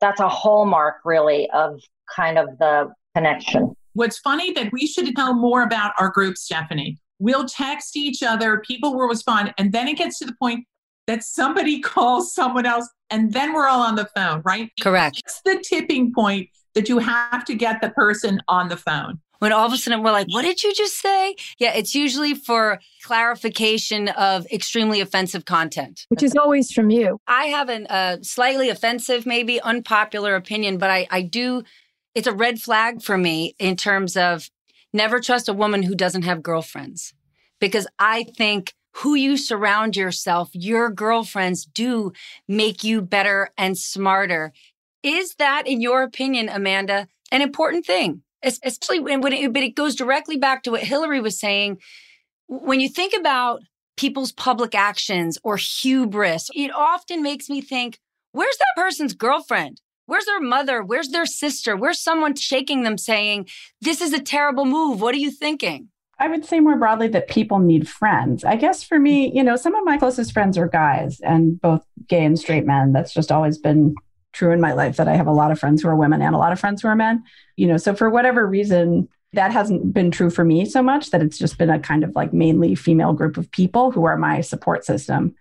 that's 0.00 0.20
a 0.20 0.28
hallmark 0.28 0.96
really 1.04 1.48
of 1.50 1.80
kind 2.14 2.38
of 2.38 2.48
the 2.58 2.92
connection. 3.14 3.74
What's 3.94 4.18
funny 4.18 4.52
that 4.52 4.72
we 4.72 4.86
should 4.86 5.16
know 5.16 5.32
more 5.32 5.62
about 5.62 5.92
our 5.98 6.10
group, 6.10 6.36
Stephanie. 6.36 6.98
We'll 7.18 7.46
text 7.46 7.96
each 7.96 8.22
other, 8.22 8.60
people 8.60 8.94
will 8.94 9.08
respond, 9.08 9.54
and 9.56 9.72
then 9.72 9.88
it 9.88 9.96
gets 9.96 10.18
to 10.18 10.26
the 10.26 10.34
point 10.40 10.66
that 11.06 11.22
somebody 11.22 11.80
calls 11.94 12.34
someone 12.34 12.66
else, 12.66 12.88
and 13.10 13.32
then 13.32 13.54
we're 13.54 13.68
all 13.68 13.80
on 13.80 13.94
the 13.94 14.08
phone, 14.14 14.42
right? 14.44 14.70
Correct. 14.80 15.22
It's 15.24 15.40
the 15.44 15.62
tipping 15.66 16.12
point 16.12 16.50
that 16.74 16.88
you 16.88 16.98
have 16.98 17.44
to 17.46 17.54
get 17.54 17.80
the 17.80 17.90
person 17.90 18.40
on 18.48 18.68
the 18.68 18.76
phone. 18.76 19.18
when 19.38 19.52
all 19.52 19.66
of 19.66 19.72
a 19.72 19.76
sudden 19.76 20.02
we're 20.02 20.12
like, 20.12 20.26
what 20.30 20.42
did 20.42 20.62
you 20.62 20.74
just 20.74 21.00
say? 21.00 21.36
Yeah, 21.58 21.72
it's 21.74 21.94
usually 21.94 22.34
for 22.34 22.80
clarification 23.02 24.08
of 24.08 24.46
extremely 24.52 25.00
offensive 25.00 25.46
content. 25.46 26.04
Which 26.08 26.22
is 26.22 26.34
always 26.36 26.70
from 26.70 26.90
you. 26.90 27.18
I 27.26 27.46
have 27.46 27.70
a 27.70 27.90
uh, 27.92 28.16
slightly 28.22 28.68
offensive, 28.68 29.24
maybe 29.24 29.60
unpopular 29.60 30.36
opinion, 30.36 30.76
but 30.78 30.90
I, 30.90 31.06
I 31.10 31.22
do, 31.22 31.64
it's 32.16 32.26
a 32.26 32.32
red 32.32 32.60
flag 32.60 33.02
for 33.02 33.16
me 33.16 33.54
in 33.58 33.76
terms 33.76 34.16
of 34.16 34.50
never 34.92 35.20
trust 35.20 35.48
a 35.48 35.52
woman 35.52 35.84
who 35.84 35.94
doesn't 35.94 36.22
have 36.22 36.42
girlfriends. 36.42 37.14
Because 37.60 37.86
I 37.98 38.24
think 38.24 38.74
who 38.96 39.14
you 39.14 39.36
surround 39.36 39.96
yourself, 39.96 40.50
your 40.52 40.90
girlfriends 40.90 41.64
do 41.66 42.12
make 42.48 42.82
you 42.82 43.02
better 43.02 43.50
and 43.56 43.78
smarter. 43.78 44.52
Is 45.02 45.34
that, 45.34 45.68
in 45.68 45.80
your 45.80 46.02
opinion, 46.02 46.48
Amanda, 46.48 47.06
an 47.30 47.42
important 47.42 47.86
thing? 47.86 48.22
especially 48.42 49.00
when, 49.00 49.20
when 49.20 49.32
it, 49.32 49.52
but 49.52 49.62
it 49.62 49.74
goes 49.74 49.94
directly 49.94 50.36
back 50.36 50.62
to 50.62 50.70
what 50.70 50.82
Hillary 50.82 51.20
was 51.20 51.38
saying. 51.38 51.78
When 52.46 52.80
you 52.80 52.88
think 52.88 53.12
about 53.18 53.62
people's 53.96 54.32
public 54.32 54.74
actions 54.74 55.38
or 55.42 55.56
hubris, 55.56 56.50
it 56.54 56.70
often 56.72 57.22
makes 57.22 57.48
me 57.48 57.60
think, 57.60 57.98
where's 58.32 58.56
that 58.58 58.80
person's 58.80 59.14
girlfriend? 59.14 59.80
Where's 60.06 60.24
their 60.24 60.40
mother? 60.40 60.82
Where's 60.82 61.08
their 61.08 61.26
sister? 61.26 61.76
Where's 61.76 62.00
someone 62.00 62.34
shaking 62.36 62.84
them 62.84 62.96
saying, 62.96 63.48
this 63.80 64.00
is 64.00 64.12
a 64.12 64.22
terrible 64.22 64.64
move? 64.64 65.00
What 65.00 65.14
are 65.14 65.18
you 65.18 65.30
thinking? 65.30 65.88
I 66.18 66.28
would 66.28 66.46
say 66.46 66.60
more 66.60 66.76
broadly 66.76 67.08
that 67.08 67.28
people 67.28 67.58
need 67.58 67.88
friends. 67.88 68.44
I 68.44 68.56
guess 68.56 68.82
for 68.82 68.98
me, 68.98 69.30
you 69.34 69.42
know, 69.42 69.56
some 69.56 69.74
of 69.74 69.84
my 69.84 69.98
closest 69.98 70.32
friends 70.32 70.56
are 70.56 70.68
guys 70.68 71.20
and 71.20 71.60
both 71.60 71.84
gay 72.08 72.24
and 72.24 72.38
straight 72.38 72.64
men. 72.64 72.92
That's 72.92 73.12
just 73.12 73.30
always 73.30 73.58
been 73.58 73.94
true 74.32 74.52
in 74.52 74.60
my 74.60 74.72
life 74.72 74.96
that 74.96 75.08
I 75.08 75.16
have 75.16 75.26
a 75.26 75.32
lot 75.32 75.50
of 75.50 75.58
friends 75.58 75.82
who 75.82 75.88
are 75.88 75.96
women 75.96 76.22
and 76.22 76.34
a 76.34 76.38
lot 76.38 76.52
of 76.52 76.60
friends 76.60 76.82
who 76.82 76.88
are 76.88 76.96
men. 76.96 77.22
You 77.56 77.66
know, 77.66 77.76
so 77.76 77.94
for 77.94 78.08
whatever 78.08 78.46
reason, 78.46 79.08
that 79.32 79.52
hasn't 79.52 79.92
been 79.92 80.10
true 80.10 80.30
for 80.30 80.44
me 80.44 80.64
so 80.64 80.82
much 80.82 81.10
that 81.10 81.20
it's 81.20 81.36
just 81.36 81.58
been 81.58 81.68
a 81.68 81.80
kind 81.80 82.04
of 82.04 82.14
like 82.14 82.32
mainly 82.32 82.74
female 82.74 83.12
group 83.12 83.36
of 83.36 83.50
people 83.50 83.90
who 83.90 84.04
are 84.04 84.16
my 84.16 84.40
support 84.40 84.84
system. 84.84 85.34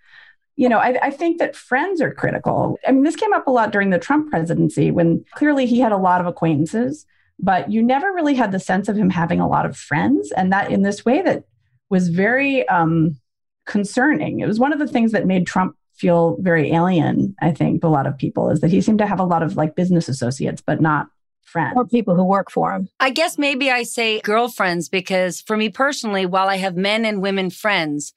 You 0.56 0.70
know, 0.70 0.78
I, 0.78 0.98
I 1.02 1.12
think 1.12 1.40
that 1.40 1.56
friends 1.56 2.02
are 2.02 2.14
critical. 2.14 2.80
I 2.88 2.92
mean, 2.92 3.04
this 3.04 3.16
came 3.16 3.34
up 3.34 3.48
a 3.48 3.52
lot 3.52 3.72
during 3.72 3.90
the 3.90 4.00
Trump 4.00 4.30
presidency 4.30 4.90
when 4.90 5.26
clearly 5.36 5.66
he 5.66 5.80
had 5.80 5.92
a 5.92 5.98
lot 5.98 6.22
of 6.22 6.28
acquaintances, 6.28 7.06
but 7.40 7.70
you 7.70 7.84
never 7.84 8.14
really 8.14 8.36
had 8.36 8.52
the 8.52 8.60
sense 8.60 8.88
of 8.88 8.96
him 8.96 9.10
having 9.10 9.40
a 9.40 9.50
lot 9.50 9.66
of 9.66 9.76
friends. 9.76 10.32
And 10.32 10.54
that 10.54 10.72
in 10.72 10.84
this 10.84 11.04
way 11.04 11.22
that 11.24 11.44
was 11.90 12.08
very 12.10 12.68
um, 12.70 13.20
concerning. 13.66 14.40
It 14.40 14.48
was 14.48 14.60
one 14.60 14.72
of 14.72 14.80
the 14.80 14.88
things 14.88 15.12
that 15.12 15.26
made 15.26 15.46
Trump 15.46 15.76
feel 15.94 16.38
very 16.40 16.72
alien, 16.72 17.36
I 17.42 17.52
think, 17.52 17.82
to 17.82 17.88
a 17.88 17.90
lot 17.90 18.08
of 18.08 18.18
people, 18.18 18.50
is 18.50 18.62
that 18.62 18.72
he 18.72 18.82
seemed 18.82 19.00
to 19.00 19.08
have 19.08 19.20
a 19.20 19.24
lot 19.24 19.44
of 19.44 19.56
like 19.58 19.76
business 19.76 20.08
associates, 20.08 20.62
but 20.66 20.82
not 20.82 21.08
friends. 21.42 21.74
Or 21.76 21.86
people 21.86 22.16
who 22.16 22.26
work 22.26 22.52
for 22.52 22.74
him. 22.74 22.90
I 23.00 23.12
guess 23.12 23.38
maybe 23.38 23.72
I 23.72 23.84
say 23.84 24.20
girlfriends 24.22 24.90
because 24.90 25.42
for 25.42 25.56
me 25.56 25.70
personally, 25.70 26.26
while 26.26 26.50
I 26.50 26.58
have 26.58 26.76
men 26.76 27.06
and 27.06 27.22
women 27.22 27.50
friends, 27.50 28.14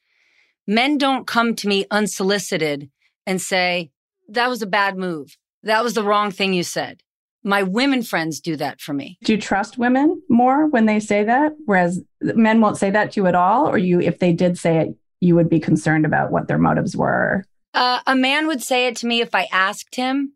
men 0.69 0.99
don't 0.99 1.25
come 1.25 1.55
to 1.55 1.67
me 1.67 1.85
unsolicited 1.89 2.91
and 3.25 3.41
say, 3.41 3.89
that 4.29 4.49
was 4.49 4.61
a 4.61 4.67
bad 4.67 4.95
move. 4.97 5.35
That 5.63 5.83
was 5.83 5.95
the 5.95 6.03
wrong 6.03 6.29
thing 6.29 6.53
you 6.53 6.63
said. 6.63 7.01
My 7.43 7.63
women 7.63 8.03
friends 8.03 8.39
do 8.39 8.55
that 8.57 8.79
for 8.79 8.93
me. 8.93 9.17
Do 9.23 9.33
you 9.33 9.41
trust 9.41 9.79
women 9.79 10.21
more 10.29 10.67
when 10.67 10.85
they 10.85 10.99
say 10.99 11.23
that? 11.23 11.53
Whereas 11.65 12.01
men 12.21 12.61
won't 12.61 12.77
say 12.77 12.91
that 12.91 13.13
to 13.13 13.21
you 13.21 13.27
at 13.27 13.33
all? 13.33 13.67
Or 13.67 13.77
you, 13.77 13.99
if 13.99 14.19
they 14.19 14.31
did 14.31 14.59
say 14.59 14.77
it, 14.77 14.95
you 15.19 15.35
would 15.35 15.49
be 15.49 15.59
concerned 15.59 16.05
about 16.05 16.31
what 16.31 16.47
their 16.47 16.59
motives 16.59 16.95
were? 16.95 17.45
Uh, 17.73 18.01
a 18.05 18.15
man 18.15 18.45
would 18.45 18.61
say 18.61 18.87
it 18.87 18.95
to 18.97 19.07
me 19.07 19.21
if 19.21 19.33
I 19.33 19.47
asked 19.51 19.95
him, 19.95 20.33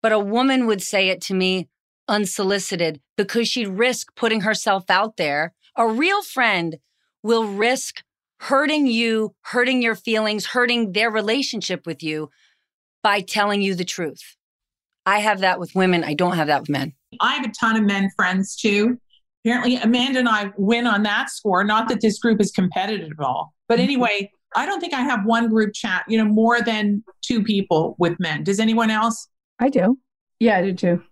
but 0.00 0.12
a 0.12 0.18
woman 0.18 0.66
would 0.66 0.80
say 0.80 1.08
it 1.08 1.20
to 1.22 1.34
me 1.34 1.68
unsolicited 2.08 3.00
because 3.16 3.48
she'd 3.48 3.68
risk 3.68 4.14
putting 4.16 4.40
herself 4.40 4.88
out 4.88 5.18
there. 5.18 5.52
A 5.76 5.86
real 5.86 6.22
friend 6.22 6.78
will 7.22 7.44
risk 7.44 8.02
hurting 8.42 8.88
you, 8.88 9.32
hurting 9.42 9.80
your 9.82 9.94
feelings, 9.94 10.44
hurting 10.44 10.90
their 10.92 11.12
relationship 11.12 11.86
with 11.86 12.02
you 12.02 12.28
by 13.00 13.20
telling 13.20 13.62
you 13.62 13.72
the 13.72 13.84
truth. 13.84 14.34
I 15.06 15.20
have 15.20 15.40
that 15.40 15.60
with 15.60 15.72
women. 15.76 16.02
I 16.02 16.14
don't 16.14 16.34
have 16.34 16.48
that 16.48 16.62
with 16.62 16.68
men. 16.68 16.92
I 17.20 17.34
have 17.34 17.46
a 17.46 17.52
ton 17.52 17.76
of 17.76 17.84
men 17.84 18.10
friends 18.16 18.56
too. 18.56 18.98
Apparently, 19.44 19.76
Amanda 19.76 20.18
and 20.18 20.28
I 20.28 20.50
win 20.56 20.88
on 20.88 21.04
that 21.04 21.30
score. 21.30 21.62
Not 21.62 21.88
that 21.88 22.00
this 22.00 22.18
group 22.18 22.40
is 22.40 22.50
competitive 22.50 23.12
at 23.16 23.24
all. 23.24 23.54
But 23.68 23.76
mm-hmm. 23.76 23.84
anyway, 23.84 24.30
I 24.56 24.66
don't 24.66 24.80
think 24.80 24.92
I 24.92 25.02
have 25.02 25.24
one 25.24 25.48
group 25.48 25.72
chat, 25.72 26.04
you 26.08 26.18
know, 26.18 26.24
more 26.24 26.60
than 26.60 27.04
two 27.22 27.44
people 27.44 27.94
with 28.00 28.18
men. 28.18 28.42
Does 28.42 28.58
anyone 28.58 28.90
else? 28.90 29.28
I 29.60 29.68
do. 29.68 29.98
Yeah, 30.40 30.58
I 30.58 30.62
do 30.62 30.74
too. 30.74 31.02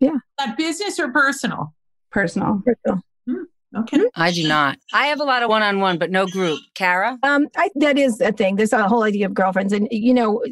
Yeah. 0.00 0.16
That 0.38 0.56
business 0.56 0.98
or 0.98 1.12
personal? 1.12 1.74
Personal. 2.10 2.62
Personal. 2.64 3.02
Hmm. 3.28 3.42
Okay. 3.76 4.00
I 4.14 4.32
do 4.32 4.48
not. 4.48 4.78
I 4.92 5.08
have 5.08 5.20
a 5.20 5.24
lot 5.24 5.42
of 5.42 5.50
one-on-one, 5.50 5.98
but 5.98 6.10
no 6.10 6.26
group. 6.26 6.58
Kara? 6.74 7.18
Um, 7.22 7.48
I, 7.56 7.68
that 7.76 7.98
is 7.98 8.20
a 8.20 8.32
thing. 8.32 8.56
This 8.56 8.72
whole 8.72 9.02
idea 9.02 9.26
of 9.26 9.34
girlfriends, 9.34 9.72
and 9.72 9.88
you 9.90 10.14
know, 10.14 10.42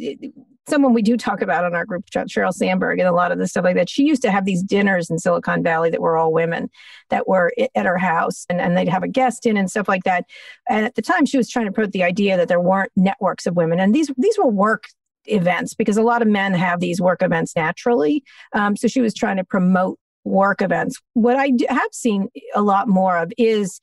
someone 0.68 0.92
we 0.92 1.02
do 1.02 1.16
talk 1.16 1.40
about 1.40 1.64
on 1.64 1.74
our 1.74 1.84
group 1.84 2.04
chat, 2.10 2.28
Sheryl 2.28 2.52
Sandberg, 2.52 2.98
and 2.98 3.08
a 3.08 3.12
lot 3.12 3.32
of 3.32 3.38
the 3.38 3.46
stuff 3.46 3.64
like 3.64 3.76
that. 3.76 3.88
She 3.88 4.04
used 4.04 4.22
to 4.22 4.30
have 4.30 4.44
these 4.44 4.62
dinners 4.62 5.08
in 5.08 5.18
Silicon 5.18 5.62
Valley 5.62 5.90
that 5.90 6.00
were 6.00 6.16
all 6.16 6.32
women 6.32 6.68
that 7.08 7.26
were 7.26 7.52
at 7.74 7.86
her 7.86 7.98
house, 7.98 8.44
and, 8.50 8.60
and 8.60 8.76
they'd 8.76 8.88
have 8.88 9.02
a 9.02 9.08
guest 9.08 9.46
in 9.46 9.56
and 9.56 9.70
stuff 9.70 9.88
like 9.88 10.04
that. 10.04 10.24
And 10.68 10.84
at 10.84 10.94
the 10.94 11.02
time, 11.02 11.24
she 11.24 11.38
was 11.38 11.48
trying 11.48 11.66
to 11.66 11.72
promote 11.72 11.92
the 11.92 12.02
idea 12.02 12.36
that 12.36 12.48
there 12.48 12.60
weren't 12.60 12.92
networks 12.96 13.46
of 13.46 13.56
women, 13.56 13.80
and 13.80 13.94
these 13.94 14.10
these 14.18 14.36
were 14.36 14.48
work 14.48 14.88
events 15.28 15.74
because 15.74 15.96
a 15.96 16.02
lot 16.02 16.22
of 16.22 16.28
men 16.28 16.54
have 16.54 16.80
these 16.80 17.00
work 17.00 17.22
events 17.22 17.56
naturally. 17.56 18.22
Um, 18.52 18.76
so 18.76 18.88
she 18.88 19.00
was 19.00 19.14
trying 19.14 19.36
to 19.38 19.44
promote 19.44 19.98
work 20.26 20.60
events. 20.60 21.00
What 21.14 21.36
I 21.36 21.52
have 21.68 21.92
seen 21.92 22.28
a 22.54 22.62
lot 22.62 22.88
more 22.88 23.16
of 23.16 23.32
is 23.38 23.80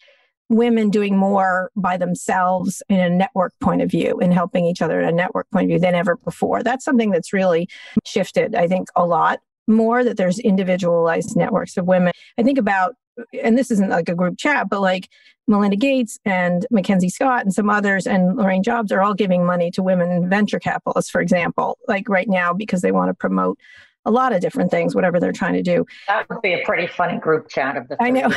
women 0.50 0.90
doing 0.90 1.18
more 1.18 1.72
by 1.76 1.98
themselves 1.98 2.84
in 2.90 3.00
a 3.00 3.10
network 3.10 3.54
point 3.60 3.82
of 3.82 3.90
view 3.90 4.20
and 4.22 4.34
helping 4.34 4.66
each 4.66 4.82
other 4.82 5.02
in 5.02 5.08
a 5.08 5.12
network 5.12 5.50
point 5.52 5.64
of 5.66 5.70
view 5.70 5.80
than 5.80 5.96
ever 5.96 6.18
before. 6.18 6.62
That's 6.62 6.86
something 6.86 7.10
that's 7.10 7.34
really 7.34 7.68
shifted, 8.06 8.54
I 8.56 8.68
think, 8.68 8.90
a 8.96 9.06
lot 9.06 9.40
more 9.68 10.04
that 10.04 10.18
there's 10.18 10.40
individualized 10.40 11.36
networks 11.36 11.78
of 11.78 11.88
women. 11.88 12.14
I 12.38 12.44
think 12.44 12.58
about, 12.58 12.96
and 13.42 13.58
this 13.58 13.72
isn't 13.72 13.90
like 13.90 14.10
a 14.10 14.16
group 14.16 14.38
chat, 14.38 14.70
but 14.70 14.82
like 14.82 15.10
Melinda 15.48 15.78
Gates 15.78 16.20
and 16.26 16.66
Mackenzie 16.70 17.10
Scott 17.10 17.44
and 17.44 17.54
some 17.54 17.70
others 17.70 18.06
and 18.06 18.38
Laurene 18.38 18.64
Jobs 18.64 18.92
are 18.92 19.02
all 19.02 19.14
giving 19.14 19.46
money 19.46 19.72
to 19.72 19.82
women 19.82 20.30
venture 20.30 20.60
capitalists, 20.60 21.10
for 21.10 21.22
example, 21.22 21.78
like 21.88 22.10
right 22.10 22.28
now 22.28 22.54
because 22.54 22.82
they 22.82 22.92
want 22.92 23.10
to 23.10 23.14
promote 23.14 23.58
a 24.06 24.12
lot 24.12 24.34
of 24.34 24.42
different 24.42 24.72
things, 24.72 24.96
whatever 24.96 25.20
they're 25.20 25.32
trying 25.32 25.54
to 25.54 25.62
do. 25.62 25.86
That 26.08 26.30
would 26.30 26.42
be 26.42 26.54
a 26.54 26.62
pretty 26.66 26.88
funny 26.88 27.18
group 27.18 27.50
chat 27.50 27.78
of 27.78 27.88
the 27.88 27.98
I 28.02 28.10
know. 28.10 28.30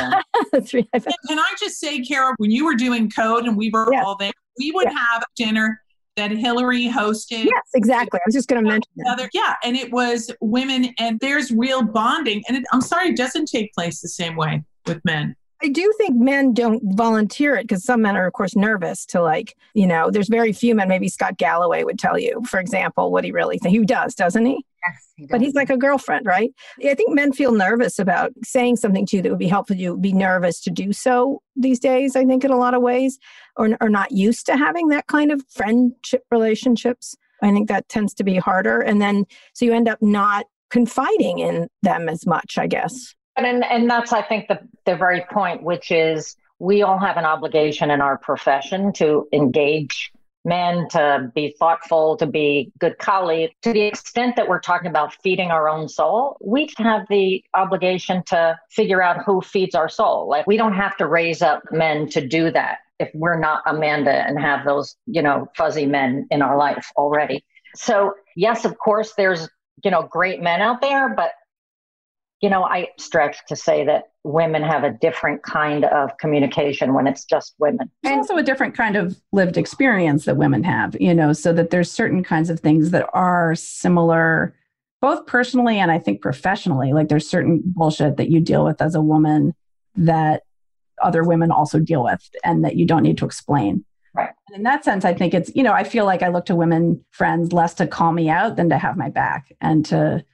three. 0.62 0.88
Can 0.92 1.38
I 1.38 1.54
just 1.58 1.78
say, 1.78 2.00
Kara, 2.00 2.34
when 2.38 2.50
you 2.50 2.64
were 2.64 2.74
doing 2.74 3.10
code 3.10 3.44
and 3.44 3.56
we 3.56 3.70
were 3.70 3.92
all 3.94 4.16
there, 4.16 4.32
we 4.58 4.72
would 4.72 4.88
have 4.88 5.24
dinner 5.36 5.82
that 6.16 6.30
Hillary 6.30 6.88
hosted. 6.88 7.44
Yes, 7.44 7.64
exactly. 7.74 8.18
I 8.18 8.22
was 8.26 8.34
just 8.34 8.48
going 8.48 8.62
to 8.62 8.68
mention 8.68 8.90
that. 8.96 9.28
Yeah, 9.32 9.54
and 9.62 9.76
it 9.76 9.92
was 9.92 10.30
women, 10.40 10.94
and 10.98 11.20
there's 11.20 11.50
real 11.50 11.82
bonding. 11.82 12.42
And 12.48 12.56
it, 12.56 12.64
I'm 12.72 12.80
sorry, 12.80 13.10
it 13.10 13.16
doesn't 13.16 13.46
take 13.46 13.72
place 13.74 14.00
the 14.00 14.08
same 14.08 14.34
way 14.34 14.64
with 14.86 15.04
men. 15.04 15.36
I 15.62 15.68
do 15.68 15.90
think 15.96 16.16
men 16.16 16.52
don't 16.52 16.82
volunteer 16.96 17.56
it 17.56 17.62
because 17.62 17.82
some 17.82 18.02
men 18.02 18.14
are, 18.16 18.26
of 18.26 18.32
course, 18.34 18.54
nervous 18.54 19.06
to 19.06 19.22
like, 19.22 19.56
you 19.72 19.86
know, 19.86 20.10
there's 20.10 20.28
very 20.28 20.52
few 20.52 20.74
men. 20.74 20.88
Maybe 20.88 21.08
Scott 21.08 21.38
Galloway 21.38 21.82
would 21.82 21.98
tell 21.98 22.18
you, 22.18 22.42
for 22.46 22.60
example, 22.60 23.10
what 23.10 23.24
he 23.24 23.32
really 23.32 23.58
thinks. 23.58 23.76
He 23.76 23.84
does, 23.84 24.14
doesn't 24.14 24.44
he? 24.44 24.64
Yes, 24.88 25.12
he. 25.16 25.26
But 25.26 25.40
he's 25.40 25.54
like 25.54 25.70
a 25.70 25.76
girlfriend, 25.76 26.26
right? 26.26 26.52
I 26.84 26.94
think 26.94 27.14
men 27.14 27.32
feel 27.32 27.52
nervous 27.52 27.98
about 27.98 28.32
saying 28.44 28.76
something 28.76 29.06
to 29.06 29.16
you 29.16 29.22
that 29.22 29.30
would 29.30 29.38
be 29.38 29.48
helpful 29.48 29.76
to 29.76 29.82
you, 29.82 29.96
be 29.96 30.12
nervous 30.12 30.60
to 30.62 30.70
do 30.70 30.92
so 30.92 31.42
these 31.54 31.78
days, 31.78 32.16
I 32.16 32.24
think, 32.24 32.44
in 32.44 32.50
a 32.50 32.56
lot 32.56 32.74
of 32.74 32.82
ways, 32.82 33.18
or 33.56 33.76
are 33.80 33.88
not 33.88 34.12
used 34.12 34.46
to 34.46 34.56
having 34.56 34.88
that 34.88 35.06
kind 35.06 35.32
of 35.32 35.42
friendship 35.48 36.24
relationships. 36.30 37.16
I 37.42 37.52
think 37.52 37.68
that 37.68 37.88
tends 37.88 38.14
to 38.14 38.24
be 38.24 38.36
harder. 38.36 38.80
And 38.80 39.00
then, 39.00 39.24
so 39.52 39.64
you 39.64 39.74
end 39.74 39.88
up 39.88 40.00
not 40.00 40.46
confiding 40.70 41.38
in 41.38 41.68
them 41.82 42.08
as 42.08 42.26
much, 42.26 42.58
I 42.58 42.66
guess. 42.66 43.14
And 43.36 43.64
and 43.64 43.90
that's 43.90 44.12
I 44.12 44.22
think 44.22 44.48
the 44.48 44.60
the 44.86 44.96
very 44.96 45.24
point, 45.30 45.62
which 45.62 45.90
is 45.90 46.36
we 46.58 46.82
all 46.82 46.98
have 46.98 47.18
an 47.18 47.24
obligation 47.24 47.90
in 47.90 48.00
our 48.00 48.16
profession 48.16 48.92
to 48.94 49.28
engage 49.32 50.10
men, 50.46 50.88
to 50.90 51.30
be 51.34 51.54
thoughtful, 51.58 52.16
to 52.16 52.26
be 52.26 52.72
good 52.78 52.96
colleagues. 52.98 53.52
To 53.62 53.72
the 53.72 53.82
extent 53.82 54.36
that 54.36 54.48
we're 54.48 54.60
talking 54.60 54.88
about 54.88 55.12
feeding 55.22 55.50
our 55.50 55.68
own 55.68 55.88
soul, 55.88 56.38
we 56.40 56.70
have 56.78 57.02
the 57.10 57.44
obligation 57.54 58.22
to 58.28 58.58
figure 58.70 59.02
out 59.02 59.24
who 59.24 59.42
feeds 59.42 59.74
our 59.74 59.88
soul. 59.88 60.28
Like 60.28 60.46
we 60.46 60.56
don't 60.56 60.74
have 60.74 60.96
to 60.98 61.06
raise 61.06 61.42
up 61.42 61.62
men 61.72 62.08
to 62.10 62.26
do 62.26 62.50
that 62.52 62.78
if 62.98 63.10
we're 63.12 63.38
not 63.38 63.62
Amanda 63.66 64.12
and 64.12 64.38
have 64.38 64.64
those, 64.64 64.96
you 65.06 65.20
know, 65.20 65.48
fuzzy 65.56 65.84
men 65.84 66.26
in 66.30 66.40
our 66.40 66.56
life 66.56 66.90
already. 66.96 67.44
So 67.74 68.14
yes, 68.36 68.64
of 68.64 68.78
course, 68.78 69.12
there's 69.16 69.48
you 69.84 69.90
know 69.90 70.08
great 70.10 70.40
men 70.40 70.62
out 70.62 70.80
there, 70.80 71.10
but 71.14 71.32
you 72.40 72.50
know, 72.50 72.64
I 72.64 72.88
stretch 72.98 73.38
to 73.48 73.56
say 73.56 73.84
that 73.86 74.10
women 74.22 74.62
have 74.62 74.84
a 74.84 74.90
different 74.90 75.42
kind 75.42 75.84
of 75.84 76.16
communication 76.18 76.92
when 76.92 77.06
it's 77.06 77.24
just 77.24 77.54
women. 77.58 77.90
And 78.04 78.16
also 78.16 78.36
a 78.36 78.42
different 78.42 78.76
kind 78.76 78.96
of 78.96 79.18
lived 79.32 79.56
experience 79.56 80.26
that 80.26 80.36
women 80.36 80.62
have, 80.64 80.96
you 81.00 81.14
know, 81.14 81.32
so 81.32 81.52
that 81.54 81.70
there's 81.70 81.90
certain 81.90 82.22
kinds 82.22 82.50
of 82.50 82.60
things 82.60 82.90
that 82.90 83.08
are 83.14 83.54
similar, 83.54 84.54
both 85.00 85.26
personally 85.26 85.78
and 85.78 85.90
I 85.90 85.98
think 85.98 86.20
professionally. 86.20 86.92
Like 86.92 87.08
there's 87.08 87.28
certain 87.28 87.62
bullshit 87.64 88.16
that 88.18 88.30
you 88.30 88.40
deal 88.40 88.64
with 88.64 88.82
as 88.82 88.94
a 88.94 89.00
woman 89.00 89.54
that 89.94 90.42
other 91.02 91.22
women 91.22 91.50
also 91.50 91.78
deal 91.78 92.04
with 92.04 92.28
and 92.44 92.64
that 92.64 92.76
you 92.76 92.84
don't 92.84 93.02
need 93.02 93.18
to 93.18 93.24
explain. 93.24 93.84
Right. 94.12 94.30
And 94.48 94.56
in 94.56 94.62
that 94.64 94.84
sense, 94.84 95.04
I 95.04 95.14
think 95.14 95.34
it's, 95.34 95.50
you 95.54 95.62
know, 95.62 95.72
I 95.72 95.84
feel 95.84 96.04
like 96.04 96.22
I 96.22 96.28
look 96.28 96.46
to 96.46 96.56
women 96.56 97.02
friends 97.12 97.52
less 97.52 97.74
to 97.74 97.86
call 97.86 98.12
me 98.12 98.28
out 98.28 98.56
than 98.56 98.68
to 98.70 98.78
have 98.78 98.96
my 98.96 99.08
back 99.08 99.52
and 99.60 99.84
to, 99.86 100.24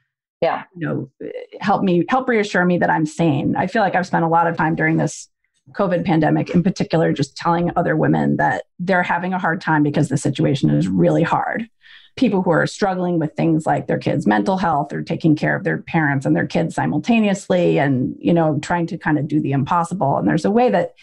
yeah, 0.42 0.64
you 0.76 0.86
know, 0.86 1.30
help 1.60 1.84
me, 1.84 2.04
help 2.08 2.28
reassure 2.28 2.64
me 2.64 2.76
that 2.78 2.90
I'm 2.90 3.06
sane. 3.06 3.54
I 3.56 3.68
feel 3.68 3.80
like 3.80 3.94
I've 3.94 4.06
spent 4.06 4.24
a 4.24 4.28
lot 4.28 4.48
of 4.48 4.56
time 4.56 4.74
during 4.74 4.96
this 4.96 5.28
COVID 5.76 6.04
pandemic 6.04 6.50
in 6.50 6.64
particular, 6.64 7.12
just 7.12 7.36
telling 7.36 7.70
other 7.76 7.96
women 7.96 8.36
that 8.38 8.64
they're 8.80 9.04
having 9.04 9.32
a 9.32 9.38
hard 9.38 9.60
time 9.60 9.84
because 9.84 10.08
the 10.08 10.16
situation 10.16 10.68
is 10.68 10.88
really 10.88 11.22
hard. 11.22 11.68
People 12.16 12.42
who 12.42 12.50
are 12.50 12.66
struggling 12.66 13.20
with 13.20 13.32
things 13.34 13.66
like 13.66 13.86
their 13.86 14.00
kids' 14.00 14.26
mental 14.26 14.56
health 14.58 14.92
or 14.92 15.00
taking 15.00 15.36
care 15.36 15.54
of 15.54 15.62
their 15.62 15.80
parents 15.82 16.26
and 16.26 16.34
their 16.34 16.46
kids 16.46 16.74
simultaneously 16.74 17.78
and, 17.78 18.16
you 18.18 18.34
know, 18.34 18.58
trying 18.60 18.88
to 18.88 18.98
kind 18.98 19.18
of 19.18 19.28
do 19.28 19.40
the 19.40 19.52
impossible. 19.52 20.16
And 20.16 20.26
there's 20.26 20.44
a 20.44 20.50
way 20.50 20.70
that 20.70 20.94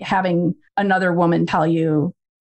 having 0.00 0.54
another 0.78 1.12
woman 1.12 1.44
tell 1.44 1.66
you, 1.66 2.14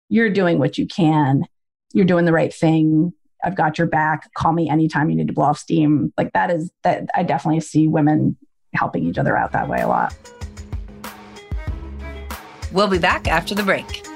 you're 0.10 0.32
doing 0.32 0.58
what 0.58 0.80
you 0.80 0.88
can, 0.88 1.46
you're 1.94 2.06
doing 2.06 2.26
the 2.26 2.34
right 2.34 2.54
thing, 2.54 3.14
I've 3.44 3.56
got 3.56 3.78
your 3.78 3.88
back, 3.88 4.34
call 4.34 4.54
me 4.54 4.70
anytime 4.70 5.10
you 5.10 5.16
need 5.16 5.28
to 5.28 5.34
blow 5.34 5.46
off 5.46 5.60
steam. 5.60 6.14
Like 6.18 6.34
that 6.34 6.52
is 6.52 6.72
that 6.84 7.08
I 7.16 7.24
definitely 7.24 7.62
see 7.62 7.88
women 7.88 8.38
helping 8.74 9.06
each 9.06 9.18
other 9.18 9.38
out 9.38 9.52
that 9.52 9.68
way 9.68 9.82
a 9.82 9.88
lot. 9.88 10.16
We'll 12.72 12.88
be 12.88 13.00
back 13.00 13.28
after 13.28 13.54
the 13.54 13.64
break. 13.64 14.08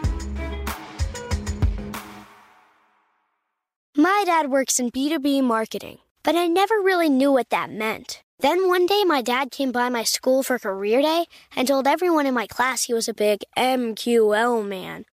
My 3.98 4.24
dad 4.26 4.50
works 4.50 4.80
in 4.80 4.92
B2B 4.92 5.44
marketing, 5.44 6.00
but 6.24 6.36
I 6.36 6.48
never 6.48 6.76
really 6.76 7.10
knew 7.10 7.32
what 7.32 7.50
that 7.50 7.72
meant. 7.72 8.24
Then 8.40 8.68
one 8.68 8.86
day, 8.86 9.04
my 9.06 9.22
dad 9.22 9.52
came 9.52 9.72
by 9.72 9.88
my 9.88 10.04
school 10.04 10.44
for 10.44 10.60
career 10.60 11.02
day 11.02 11.26
and 11.56 11.68
told 11.68 11.88
everyone 11.88 12.26
in 12.26 12.34
my 12.34 12.48
class 12.48 12.84
he 12.84 12.94
was 12.94 13.08
a 13.08 13.14
big 13.14 13.44
MQL 13.58 14.68
man. 14.68 15.06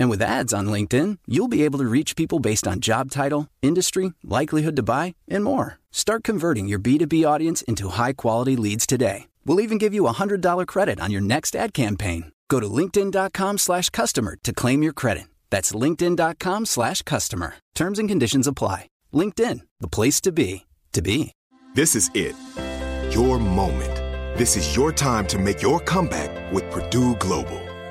And 0.00 0.08
with 0.08 0.22
ads 0.22 0.54
on 0.54 0.66
LinkedIn, 0.66 1.18
you'll 1.28 1.46
be 1.46 1.62
able 1.62 1.78
to 1.78 1.84
reach 1.84 2.16
people 2.16 2.38
based 2.40 2.66
on 2.66 2.80
job 2.80 3.10
title, 3.10 3.48
industry, 3.60 4.14
likelihood 4.24 4.74
to 4.76 4.82
buy, 4.82 5.14
and 5.28 5.44
more. 5.44 5.78
Start 5.92 6.24
converting 6.24 6.66
your 6.66 6.78
B2B 6.78 7.24
audience 7.28 7.60
into 7.62 7.90
high 7.90 8.14
quality 8.14 8.56
leads 8.56 8.86
today. 8.86 9.28
We'll 9.44 9.60
even 9.60 9.76
give 9.76 9.92
you 9.92 10.06
a 10.06 10.14
$100 10.14 10.66
credit 10.66 11.00
on 11.00 11.10
your 11.10 11.20
next 11.20 11.54
ad 11.54 11.74
campaign. 11.74 12.32
Go 12.48 12.60
to 12.60 12.66
linkedin.com 12.66 13.58
slash 13.58 13.90
customer 13.90 14.38
to 14.42 14.54
claim 14.54 14.82
your 14.82 14.94
credit. 14.94 15.24
That's 15.50 15.72
linkedin.com 15.72 16.66
slash 16.66 17.02
customer. 17.02 17.56
Terms 17.74 17.98
and 17.98 18.08
conditions 18.08 18.46
apply. 18.46 18.88
LinkedIn, 19.12 19.60
the 19.80 19.88
place 19.88 20.20
to 20.22 20.32
be, 20.32 20.66
to 20.92 21.02
be. 21.02 21.32
This 21.74 21.94
is 21.94 22.10
it. 22.14 22.34
Your 23.14 23.38
moment. 23.38 23.96
This 24.38 24.56
is 24.56 24.74
your 24.74 24.92
time 24.92 25.26
to 25.26 25.38
make 25.38 25.60
your 25.60 25.80
comeback 25.80 26.52
with 26.52 26.70
Purdue 26.70 27.16
Global. 27.16 27.69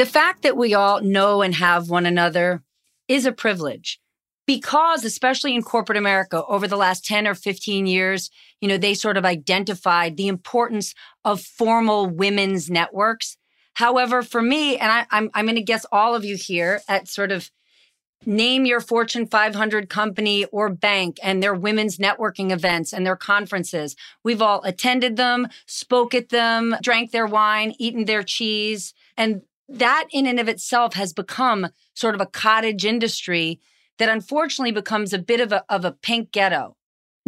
The 0.00 0.06
fact 0.06 0.44
that 0.44 0.56
we 0.56 0.72
all 0.72 1.02
know 1.02 1.42
and 1.42 1.54
have 1.56 1.90
one 1.90 2.06
another 2.06 2.62
is 3.06 3.26
a 3.26 3.32
privilege 3.32 4.00
because 4.46 5.04
especially 5.04 5.54
in 5.54 5.62
corporate 5.62 5.98
America 5.98 6.42
over 6.46 6.66
the 6.66 6.78
last 6.78 7.04
10 7.04 7.26
or 7.26 7.34
15 7.34 7.84
years, 7.84 8.30
you 8.62 8.68
know, 8.68 8.78
they 8.78 8.94
sort 8.94 9.18
of 9.18 9.26
identified 9.26 10.16
the 10.16 10.28
importance 10.28 10.94
of 11.22 11.42
formal 11.42 12.06
women's 12.06 12.70
networks. 12.70 13.36
However, 13.74 14.22
for 14.22 14.40
me, 14.40 14.78
and 14.78 14.90
I, 14.90 15.04
I'm, 15.10 15.28
I'm 15.34 15.44
going 15.44 15.56
to 15.56 15.62
guess 15.62 15.84
all 15.92 16.14
of 16.14 16.24
you 16.24 16.36
here 16.36 16.80
at 16.88 17.06
sort 17.06 17.30
of 17.30 17.50
name 18.24 18.64
your 18.64 18.80
Fortune 18.80 19.26
500 19.26 19.90
company 19.90 20.46
or 20.46 20.70
bank 20.70 21.18
and 21.22 21.42
their 21.42 21.54
women's 21.54 21.98
networking 21.98 22.52
events 22.52 22.94
and 22.94 23.04
their 23.04 23.16
conferences. 23.16 23.96
We've 24.24 24.40
all 24.40 24.62
attended 24.64 25.18
them, 25.18 25.48
spoke 25.66 26.14
at 26.14 26.30
them, 26.30 26.74
drank 26.82 27.10
their 27.10 27.26
wine, 27.26 27.74
eaten 27.78 28.06
their 28.06 28.22
cheese. 28.22 28.94
And 29.18 29.42
that 29.70 30.06
in 30.10 30.26
and 30.26 30.40
of 30.40 30.48
itself 30.48 30.94
has 30.94 31.12
become 31.12 31.68
sort 31.94 32.14
of 32.14 32.20
a 32.20 32.26
cottage 32.26 32.84
industry 32.84 33.60
that 33.98 34.08
unfortunately 34.08 34.72
becomes 34.72 35.12
a 35.12 35.18
bit 35.18 35.40
of 35.40 35.52
a, 35.52 35.64
of 35.68 35.84
a 35.84 35.92
pink 35.92 36.32
ghetto. 36.32 36.76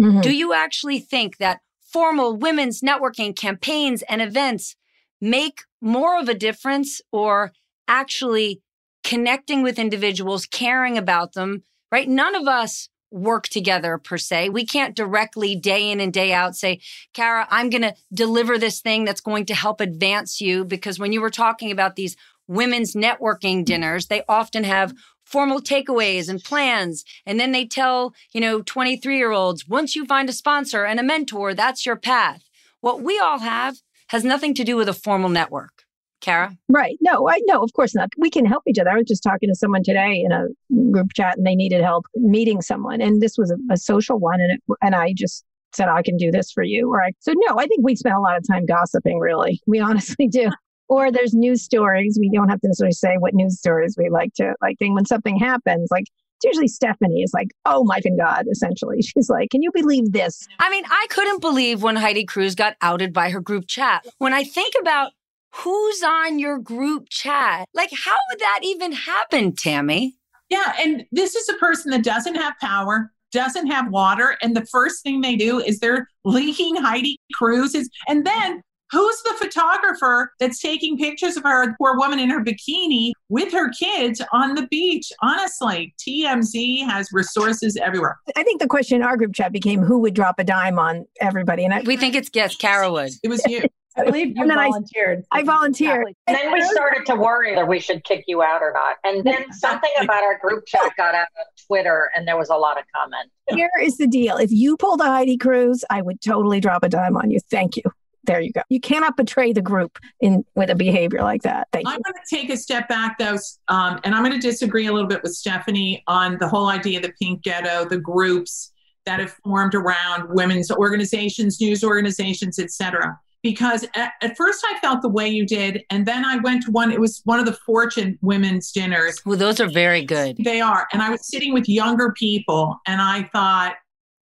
Mm-hmm. 0.01 0.21
Do 0.23 0.35
you 0.35 0.53
actually 0.53 0.99
think 0.99 1.37
that 1.37 1.61
formal 1.81 2.37
women's 2.37 2.81
networking 2.81 3.37
campaigns 3.37 4.03
and 4.09 4.21
events 4.21 4.75
make 5.21 5.63
more 5.81 6.19
of 6.19 6.29
a 6.29 6.35
difference 6.35 7.01
or 7.13 7.53
actually 7.87 8.61
connecting 9.05 9.63
with 9.63 9.79
individuals, 9.79 10.47
caring 10.47 10.97
about 10.97 11.35
them, 11.35 11.63
right? 11.91 12.09
None 12.09 12.35
of 12.35 12.49
us 12.49 12.89
work 13.13 13.47
together 13.49 13.99
per 13.99 14.17
se. 14.17 14.49
We 14.49 14.65
can't 14.65 14.97
directly 14.97 15.55
day 15.55 15.91
in 15.91 16.01
and 16.01 16.13
day 16.13 16.33
out 16.33 16.57
say, 16.57 16.81
Kara, 17.13 17.47
I'm 17.51 17.69
going 17.69 17.83
to 17.83 17.95
deliver 18.13 18.59
this 18.59 18.81
thing 18.81 19.05
that's 19.05 19.21
going 19.21 19.45
to 19.47 19.55
help 19.55 19.81
advance 19.81 20.41
you. 20.41 20.65
Because 20.65 20.99
when 20.99 21.13
you 21.13 21.21
were 21.21 21.31
talking 21.31 21.71
about 21.71 21.97
these 21.97 22.17
women's 22.55 22.95
networking 22.95 23.65
dinners, 23.65 24.07
they 24.07 24.23
often 24.29 24.65
have 24.65 24.95
formal 25.25 25.61
takeaways 25.61 26.29
and 26.29 26.43
plans. 26.43 27.05
And 27.25 27.41
then 27.41 27.53
they 27.53 27.67
tell, 27.67 28.15
you 28.33 28.41
know, 28.41 28.63
23 28.63 29.17
year 29.17 29.33
olds, 29.33 29.67
once 29.67 29.97
you 29.97 30.05
find 30.05 30.29
a 30.29 30.33
sponsor 30.33 30.85
and 30.85 31.01
a 31.01 31.03
mentor, 31.03 31.55
that's 31.55 31.87
your 31.87 31.97
path. 31.97 32.43
What 32.81 33.03
we 33.03 33.19
all 33.19 33.39
have 33.39 33.77
has 34.09 34.25
nothing 34.25 34.55
to 34.55 34.65
do 34.65 34.77
with 34.77 34.89
a 34.89 34.93
formal 34.93 35.31
network. 35.31 35.85
Kara? 36.21 36.57
Right. 36.69 36.97
No, 37.01 37.29
I 37.29 37.41
no, 37.47 37.63
of 37.63 37.73
course 37.73 37.95
not. 37.95 38.11
We 38.17 38.31
can 38.31 38.45
help 38.45 38.63
each 38.67 38.79
other. 38.79 38.91
I 38.91 38.97
was 38.97 39.07
just 39.09 39.25
talking 39.25 39.49
to 39.49 39.57
someone 39.57 39.83
today 39.83 40.23
in 40.25 40.31
a 40.31 40.47
group 40.93 41.09
chat 41.15 41.37
and 41.37 41.45
they 41.45 41.57
needed 41.57 41.83
help 41.83 42.07
meeting 42.15 42.63
someone. 42.63 43.01
And 43.01 43.21
this 43.21 43.37
was 43.37 43.51
a, 43.51 43.57
a 43.73 43.77
social 43.77 44.19
one. 44.19 44.41
And 44.41 44.53
it, 44.53 44.63
and 44.81 44.95
I 44.95 45.15
just 45.17 45.45
said, 45.75 45.89
I 45.89 46.03
can 46.03 46.17
do 46.17 46.31
this 46.31 46.53
for 46.53 46.63
you. 46.63 46.89
Or 46.91 47.03
I, 47.03 47.13
so 47.19 47.33
no, 47.35 47.59
I 47.59 47.67
think 47.67 47.85
we 47.85 47.97
spend 47.97 48.15
a 48.15 48.21
lot 48.21 48.37
of 48.37 48.47
time 48.47 48.67
gossiping, 48.67 49.19
really. 49.19 49.61
We 49.67 49.81
honestly 49.81 50.29
do. 50.29 50.51
Or 50.89 51.11
there's 51.11 51.35
news 51.35 51.63
stories. 51.63 52.19
We 52.21 52.31
don't 52.31 52.49
have 52.49 52.61
to 52.61 52.69
necessarily 52.69 52.93
say 52.93 53.17
what 53.19 53.35
news 53.35 53.59
stories 53.59 53.97
we 53.97 54.11
like 54.11 54.35
to 54.35 54.55
like. 54.61 54.79
Think 54.79 54.95
when 54.95 55.07
something 55.07 55.39
happens, 55.39 55.89
like 55.91 56.07
it's 56.43 56.45
usually 56.45 56.69
Stephanie 56.69 57.23
is 57.23 57.33
like, 57.33 57.49
"Oh 57.65 57.85
my 57.85 58.01
God!" 58.19 58.47
Essentially, 58.51 59.03
she's 59.03 59.29
like, 59.29 59.51
"Can 59.51 59.63
you 59.63 59.71
believe 59.73 60.13
this?" 60.13 60.47
I 60.59 60.71
mean, 60.71 60.85
I 60.87 61.07
couldn't 61.11 61.41
believe 61.41 61.83
when 61.83 61.97
Heidi 61.97 62.25
Cruz 62.25 62.55
got 62.55 62.77
outed 62.83 63.13
by 63.13 63.31
her 63.31 63.41
group 63.41 63.67
chat. 63.69 64.07
When 64.19 64.33
I 64.33 64.45
think 64.45 64.75
about 64.81 65.13
who's 65.55 66.03
on 66.03 66.39
your 66.39 66.59
group 66.59 67.09
chat, 67.11 67.69
like 67.75 67.91
how 67.93 68.17
would 68.31 68.41
that 68.41 68.61
even 68.63 68.93
happen, 68.93 69.55
Tammy? 69.55 70.17
Yeah, 70.49 70.75
and 70.79 71.05
this 71.13 71.35
is 71.35 71.49
a 71.49 71.55
person 71.55 71.91
that 71.93 72.05
doesn't 72.05 72.35
have 72.35 72.55
power, 72.61 73.11
doesn't 73.31 73.69
have 73.69 73.91
water, 73.91 74.37
and 74.43 74.57
the 74.57 74.67
first 74.67 75.03
thing 75.03 75.21
they 75.21 75.37
do 75.37 75.61
is 75.61 75.79
they're 75.79 76.09
leaking 76.25 76.77
Heidi 76.77 77.19
Cruz's, 77.35 77.89
and 78.09 78.27
then 78.27 78.63
Who's 78.93 79.23
the 79.23 79.35
photographer 79.39 80.33
that's 80.39 80.61
taking 80.61 80.99
pictures 80.99 81.39
of 81.39 81.45
her 81.45 81.75
poor 81.79 81.97
woman 81.97 82.19
in 82.19 82.29
her 82.29 82.45
bikini 82.45 83.13
with 83.31 83.51
her 83.53 83.71
kids 83.71 84.21
on 84.33 84.55
the 84.55 84.67
beach? 84.67 85.11
Honestly, 85.23 85.95
TMZ 85.99 86.85
has 86.85 87.09
resources 87.11 87.79
everywhere. 87.79 88.19
I 88.37 88.43
think 88.43 88.61
the 88.61 88.69
question 88.69 88.97
in 88.97 89.03
our 89.03 89.17
group 89.17 89.35
chat 89.35 89.51
became 89.51 89.81
who 89.81 89.99
would 90.01 90.13
drop 90.13 90.39
a 90.39 90.45
dime 90.45 90.79
on 90.79 91.07
everybody. 91.23 91.65
And 91.65 91.73
I, 91.73 91.81
we 91.81 91.97
think 91.97 92.15
it's 92.15 92.29
yes, 92.35 92.55
Kara 92.55 92.93
would. 92.93 93.13
It 93.23 93.29
was 93.29 93.43
you. 93.47 93.63
I 93.97 94.05
believe 94.05 94.35
you 94.37 94.47
volunteered. 94.47 95.23
I, 95.33 95.41
I 95.41 95.43
volunteered. 95.43 96.15
And 96.27 96.35
then 96.35 96.51
we 96.51 96.63
started 96.63 97.05
to 97.07 97.15
worry 97.15 97.55
that 97.55 97.69
we 97.69 97.79
should 97.79 98.05
kick 98.05 98.25
you 98.27 98.43
out 98.43 98.63
or 98.63 98.73
not. 98.73 98.97
And 99.05 99.23
then 99.23 99.53
something 99.53 99.91
about 100.01 100.23
our 100.23 100.39
group 100.39 100.65
chat 100.67 100.93
got 100.97 101.15
out 101.15 101.27
on 101.39 101.45
Twitter 101.67 102.11
and 102.15 102.27
there 102.27 102.39
was 102.39 102.49
a 102.49 102.57
lot 102.57 102.79
of 102.79 102.85
comment. 102.95 103.31
Here 103.51 103.71
is 103.83 103.99
the 103.99 104.07
deal. 104.07 104.39
If 104.39 104.51
you 104.51 104.79
pulled 104.79 105.03
a 105.03 105.07
Heidi 105.07 105.37
Cruz, 105.37 105.85
I 105.91 106.01
would 106.01 106.23
totally 106.23 106.59
drop 106.59 106.85
a 106.85 106.89
dime 106.89 107.19
on 107.19 107.31
you. 107.31 107.39
Thank 107.51 107.77
you 107.77 107.83
there 108.25 108.41
you 108.41 108.53
go. 108.53 108.63
You 108.69 108.81
cannot 108.81 109.17
betray 109.17 109.53
the 109.53 109.63
group 109.63 109.99
in 110.21 110.45
with 110.55 110.71
a 110.71 110.75
behavior 110.75 111.23
like 111.23 111.43
that. 111.43 111.69
Thank 111.73 111.89
I'm 111.89 112.01
going 112.05 112.15
to 112.15 112.37
take 112.37 112.51
a 112.51 112.57
step 112.57 112.89
back 112.89 113.19
though, 113.19 113.39
um, 113.69 114.01
and 114.05 114.15
I'm 114.15 114.23
going 114.23 114.39
to 114.39 114.47
disagree 114.47 114.87
a 114.87 114.93
little 114.93 115.09
bit 115.09 115.23
with 115.23 115.33
Stephanie 115.33 116.03
on 116.07 116.39
the 116.39 116.49
whole 116.49 116.69
idea 116.69 116.99
of 116.99 117.05
the 117.05 117.13
pink 117.21 117.43
ghetto, 117.43 117.89
the 117.89 117.99
groups 117.99 118.73
that 119.05 119.21
have 119.21 119.33
formed 119.45 119.75
around 119.75 120.29
women's 120.29 120.71
organizations, 120.71 121.61
news 121.61 121.83
organizations, 121.83 122.59
etc. 122.59 123.19
Because 123.43 123.85
at, 123.97 124.13
at, 124.23 124.37
first 124.37 124.65
I 124.71 124.79
felt 124.79 125.03
the 125.03 125.09
way 125.09 125.29
you 125.29 125.45
did, 125.45 125.83
and 125.91 126.07
then 126.07 126.25
I 126.25 126.37
went 126.37 126.63
to 126.65 126.71
one. 126.71 126.93
It 126.93 127.01
was 127.01 127.23
one 127.25 127.41
of 127.41 127.47
the 127.47 127.59
Fortune 127.67 128.17
women's 128.23 128.71
dinners. 128.71 129.21
Well, 129.27 129.37
those 129.37 129.61
are 129.61 129.69
very 129.69 130.05
good. 130.05 130.37
They 130.39 130.61
are, 130.61 130.87
and 130.93 131.03
I 131.03 131.11
was 131.11 131.27
sitting 131.27 131.53
with 131.53 131.69
younger 131.69 132.13
people, 132.13 132.81
and 132.87 133.03
I 133.03 133.29
thought, 133.33 133.75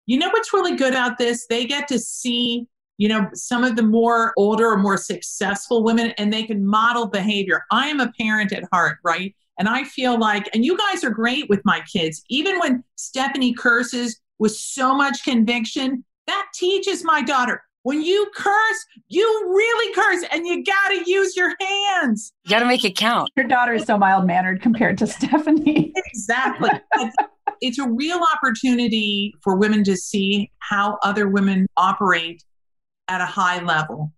you 0.06 0.18
know 0.18 0.30
what's 0.30 0.54
really 0.54 0.74
good 0.74 0.94
about 0.94 1.18
this? 1.18 1.46
They 1.48 1.66
get 1.66 1.86
to 1.88 1.98
see 1.98 2.66
you 3.00 3.08
know, 3.08 3.26
some 3.32 3.64
of 3.64 3.76
the 3.76 3.82
more 3.82 4.34
older 4.36 4.66
or 4.66 4.76
more 4.76 4.98
successful 4.98 5.82
women, 5.82 6.10
and 6.18 6.30
they 6.30 6.42
can 6.42 6.66
model 6.66 7.06
behavior. 7.06 7.64
I 7.70 7.88
am 7.88 7.98
a 7.98 8.12
parent 8.20 8.52
at 8.52 8.64
heart, 8.70 8.98
right? 9.02 9.34
And 9.58 9.70
I 9.70 9.84
feel 9.84 10.18
like, 10.18 10.50
and 10.52 10.66
you 10.66 10.76
guys 10.76 11.02
are 11.02 11.08
great 11.08 11.48
with 11.48 11.62
my 11.64 11.80
kids, 11.90 12.22
even 12.28 12.58
when 12.58 12.84
Stephanie 12.96 13.54
curses 13.54 14.20
with 14.38 14.54
so 14.54 14.94
much 14.94 15.24
conviction, 15.24 16.04
that 16.26 16.46
teaches 16.52 17.02
my 17.02 17.22
daughter. 17.22 17.62
When 17.84 18.02
you 18.02 18.30
curse, 18.36 18.86
you 19.08 19.24
really 19.48 19.94
curse 19.94 20.28
and 20.30 20.46
you 20.46 20.62
got 20.62 20.88
to 20.88 21.10
use 21.10 21.34
your 21.34 21.54
hands. 21.58 22.34
You 22.44 22.50
got 22.50 22.60
to 22.60 22.66
make 22.66 22.84
it 22.84 22.98
count. 22.98 23.30
Your 23.34 23.48
daughter 23.48 23.72
is 23.72 23.84
so 23.84 23.96
mild 23.96 24.26
mannered 24.26 24.60
compared 24.60 24.98
to 24.98 25.06
Stephanie. 25.06 25.90
exactly. 25.96 26.68
it's 27.62 27.78
a 27.78 27.88
real 27.88 28.20
opportunity 28.34 29.34
for 29.42 29.56
women 29.56 29.84
to 29.84 29.96
see 29.96 30.50
how 30.58 30.98
other 31.02 31.26
women 31.26 31.66
operate 31.78 32.44
at 33.10 33.20
a 33.20 33.26
high 33.26 33.60
level. 33.60 34.12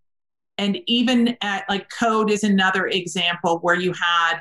And 0.58 0.78
even 0.86 1.36
at 1.40 1.64
like 1.68 1.88
code 1.88 2.30
is 2.30 2.44
another 2.44 2.86
example 2.86 3.58
where 3.62 3.74
you 3.74 3.92
had 3.92 4.40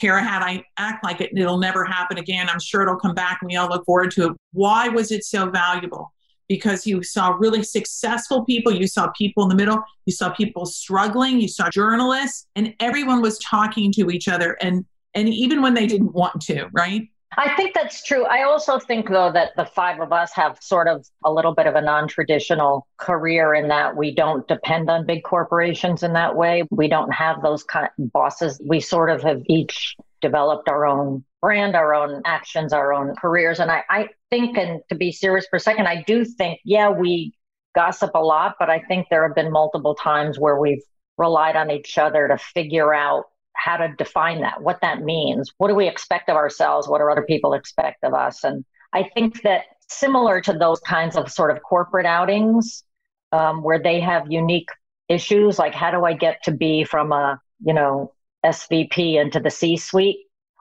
Kara 0.00 0.22
had 0.22 0.42
I 0.42 0.64
act 0.76 1.04
like 1.04 1.20
it 1.20 1.30
it'll 1.36 1.58
never 1.58 1.84
happen 1.84 2.18
again. 2.18 2.48
I'm 2.48 2.58
sure 2.58 2.82
it'll 2.82 2.96
come 2.96 3.14
back 3.14 3.38
and 3.40 3.48
we 3.48 3.56
all 3.56 3.68
look 3.68 3.84
forward 3.84 4.10
to 4.12 4.28
it. 4.28 4.32
Why 4.52 4.88
was 4.88 5.12
it 5.12 5.24
so 5.24 5.50
valuable? 5.50 6.12
Because 6.48 6.86
you 6.86 7.02
saw 7.02 7.30
really 7.38 7.62
successful 7.62 8.44
people, 8.44 8.72
you 8.72 8.86
saw 8.86 9.10
people 9.16 9.42
in 9.42 9.48
the 9.48 9.54
middle, 9.54 9.82
you 10.04 10.12
saw 10.12 10.30
people 10.30 10.64
struggling, 10.64 11.40
you 11.40 11.48
saw 11.48 11.68
journalists, 11.70 12.46
and 12.56 12.74
everyone 12.80 13.20
was 13.20 13.38
talking 13.38 13.92
to 13.92 14.10
each 14.10 14.28
other 14.28 14.56
and 14.60 14.84
and 15.14 15.28
even 15.28 15.62
when 15.62 15.74
they 15.74 15.86
didn't 15.86 16.12
want 16.12 16.42
to, 16.42 16.68
right? 16.72 17.08
I 17.36 17.54
think 17.56 17.74
that's 17.74 18.02
true. 18.02 18.24
I 18.24 18.44
also 18.44 18.78
think, 18.78 19.08
though, 19.08 19.32
that 19.32 19.50
the 19.56 19.66
five 19.66 20.00
of 20.00 20.12
us 20.12 20.32
have 20.34 20.58
sort 20.60 20.88
of 20.88 21.06
a 21.24 21.32
little 21.32 21.54
bit 21.54 21.66
of 21.66 21.74
a 21.74 21.80
non 21.80 22.08
traditional 22.08 22.86
career 22.98 23.54
in 23.54 23.68
that 23.68 23.96
we 23.96 24.14
don't 24.14 24.46
depend 24.48 24.88
on 24.88 25.06
big 25.06 25.22
corporations 25.24 26.02
in 26.02 26.12
that 26.14 26.36
way. 26.36 26.62
We 26.70 26.88
don't 26.88 27.12
have 27.12 27.42
those 27.42 27.62
kind 27.64 27.88
of 27.98 28.12
bosses. 28.12 28.60
We 28.66 28.80
sort 28.80 29.10
of 29.10 29.22
have 29.22 29.42
each 29.46 29.96
developed 30.22 30.68
our 30.68 30.86
own 30.86 31.24
brand, 31.42 31.76
our 31.76 31.94
own 31.94 32.22
actions, 32.24 32.72
our 32.72 32.92
own 32.92 33.14
careers. 33.16 33.60
And 33.60 33.70
I, 33.70 33.84
I 33.90 34.08
think, 34.30 34.56
and 34.56 34.80
to 34.88 34.94
be 34.94 35.12
serious 35.12 35.46
for 35.50 35.56
a 35.56 35.60
second, 35.60 35.86
I 35.86 36.04
do 36.06 36.24
think, 36.24 36.60
yeah, 36.64 36.90
we 36.90 37.34
gossip 37.74 38.12
a 38.14 38.20
lot, 38.20 38.54
but 38.58 38.70
I 38.70 38.80
think 38.80 39.08
there 39.10 39.26
have 39.26 39.34
been 39.34 39.52
multiple 39.52 39.94
times 39.94 40.38
where 40.38 40.58
we've 40.58 40.82
relied 41.18 41.56
on 41.56 41.70
each 41.70 41.98
other 41.98 42.28
to 42.28 42.38
figure 42.38 42.94
out 42.94 43.24
how 43.56 43.76
to 43.76 43.88
define 43.96 44.40
that, 44.42 44.62
what 44.62 44.80
that 44.82 45.02
means. 45.02 45.52
What 45.58 45.68
do 45.68 45.74
we 45.74 45.88
expect 45.88 46.28
of 46.28 46.36
ourselves? 46.36 46.88
What 46.88 46.98
do 46.98 47.08
other 47.10 47.22
people 47.22 47.54
expect 47.54 48.04
of 48.04 48.14
us? 48.14 48.44
And 48.44 48.64
I 48.92 49.04
think 49.14 49.42
that 49.42 49.64
similar 49.88 50.40
to 50.42 50.52
those 50.52 50.80
kinds 50.80 51.16
of 51.16 51.30
sort 51.30 51.50
of 51.50 51.62
corporate 51.62 52.06
outings 52.06 52.84
um, 53.32 53.62
where 53.62 53.78
they 53.78 54.00
have 54.00 54.30
unique 54.30 54.68
issues, 55.08 55.58
like 55.58 55.74
how 55.74 55.90
do 55.90 56.04
I 56.04 56.12
get 56.12 56.42
to 56.44 56.50
be 56.50 56.84
from 56.84 57.12
a, 57.12 57.40
you 57.64 57.74
know, 57.74 58.12
SVP 58.44 59.20
into 59.20 59.40
the 59.40 59.50
C 59.50 59.76
suite? 59.76 60.18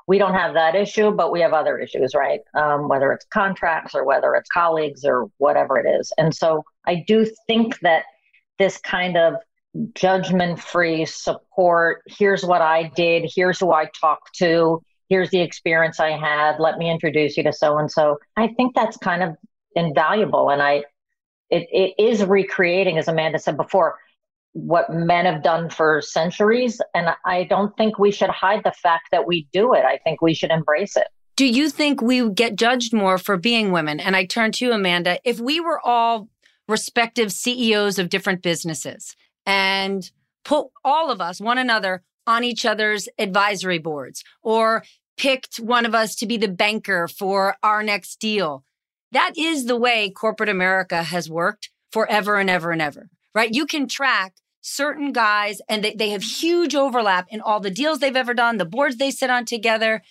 We 0.07 0.19
don't 0.19 0.35
have 0.35 0.53
that 0.53 0.75
issue, 0.75 1.11
but 1.11 1.31
we 1.31 1.41
have 1.41 1.53
other 1.53 1.79
issues, 1.79 2.13
right? 2.13 2.41
Um, 2.53 2.87
whether 2.87 3.11
it's 3.11 3.25
contracts 3.25 3.95
or 3.95 4.05
whether 4.05 4.35
it's 4.35 4.49
colleagues 4.49 5.03
or 5.03 5.29
whatever 5.37 5.79
it 5.79 5.89
is. 5.99 6.13
And 6.17 6.35
so 6.35 6.63
I 6.85 7.03
do 7.07 7.25
think 7.47 7.79
that 7.79 8.03
this 8.59 8.77
kind 8.77 9.17
of 9.17 9.35
judgment 9.93 10.59
free 10.59 11.05
support. 11.05 12.01
Here's 12.07 12.43
what 12.43 12.61
I 12.61 12.91
did. 12.95 13.29
Here's 13.33 13.59
who 13.59 13.71
I 13.71 13.89
talked 13.99 14.35
to. 14.37 14.81
Here's 15.09 15.29
the 15.29 15.41
experience 15.41 15.99
I 15.99 16.11
had. 16.11 16.59
Let 16.59 16.77
me 16.77 16.89
introduce 16.89 17.37
you 17.37 17.43
to 17.43 17.53
so 17.53 17.77
and 17.77 17.91
so. 17.91 18.17
I 18.37 18.47
think 18.55 18.75
that's 18.75 18.97
kind 18.97 19.21
of 19.23 19.35
invaluable. 19.75 20.49
And 20.49 20.61
I, 20.61 20.83
it, 21.49 21.67
it 21.71 21.93
is 22.01 22.23
recreating, 22.23 22.97
as 22.97 23.07
Amanda 23.07 23.37
said 23.37 23.57
before, 23.57 23.97
what 24.53 24.89
men 24.89 25.25
have 25.25 25.43
done 25.43 25.69
for 25.69 26.01
centuries. 26.01 26.81
And 26.93 27.09
I 27.25 27.43
don't 27.43 27.75
think 27.75 27.99
we 27.99 28.11
should 28.11 28.29
hide 28.29 28.63
the 28.63 28.71
fact 28.71 29.09
that 29.11 29.27
we 29.27 29.47
do 29.51 29.73
it. 29.73 29.83
I 29.85 29.97
think 30.03 30.21
we 30.21 30.33
should 30.33 30.49
embrace 30.49 30.95
it. 30.95 31.07
Do 31.35 31.45
you 31.45 31.69
think 31.69 32.01
we 32.01 32.29
get 32.29 32.55
judged 32.55 32.93
more 32.93 33.17
for 33.17 33.35
being 33.35 33.71
women? 33.71 33.99
And 33.99 34.15
I 34.15 34.23
turn 34.25 34.53
to 34.53 34.65
you, 34.65 34.71
Amanda. 34.71 35.19
If 35.25 35.39
we 35.39 35.59
were 35.59 35.85
all 35.85 36.29
respective 36.67 37.33
CEOs 37.33 37.99
of 37.99 38.09
different 38.09 38.41
businesses, 38.41 39.15
and 39.45 40.09
put 40.43 40.67
all 40.83 41.11
of 41.11 41.21
us, 41.21 41.39
one 41.39 41.57
another, 41.57 42.03
on 42.27 42.43
each 42.43 42.65
other's 42.65 43.07
advisory 43.17 43.77
boards 43.77 44.23
or 44.41 44.83
picked 45.17 45.57
one 45.57 45.85
of 45.85 45.95
us 45.95 46.15
to 46.15 46.25
be 46.25 46.37
the 46.37 46.47
banker 46.47 47.07
for 47.07 47.55
our 47.63 47.83
next 47.83 48.19
deal. 48.19 48.63
That 49.11 49.37
is 49.37 49.65
the 49.65 49.77
way 49.77 50.09
corporate 50.09 50.49
America 50.49 51.03
has 51.03 51.29
worked 51.29 51.69
forever 51.91 52.37
and 52.37 52.49
ever 52.49 52.71
and 52.71 52.81
ever, 52.81 53.09
right? 53.33 53.53
You 53.53 53.65
can 53.65 53.87
track 53.87 54.33
certain 54.61 55.13
guys 55.13 55.61
and 55.69 55.83
they, 55.83 55.93
they 55.93 56.09
have 56.09 56.23
huge 56.23 56.75
overlap 56.75 57.27
in 57.29 57.39
all 57.39 57.59
the 57.59 57.69
deals 57.69 57.99
they've 57.99 58.15
ever 58.15 58.33
done, 58.33 58.57
the 58.57 58.65
boards 58.65 58.97
they 58.97 59.11
sit 59.11 59.29
on 59.29 59.45
together. 59.45 60.01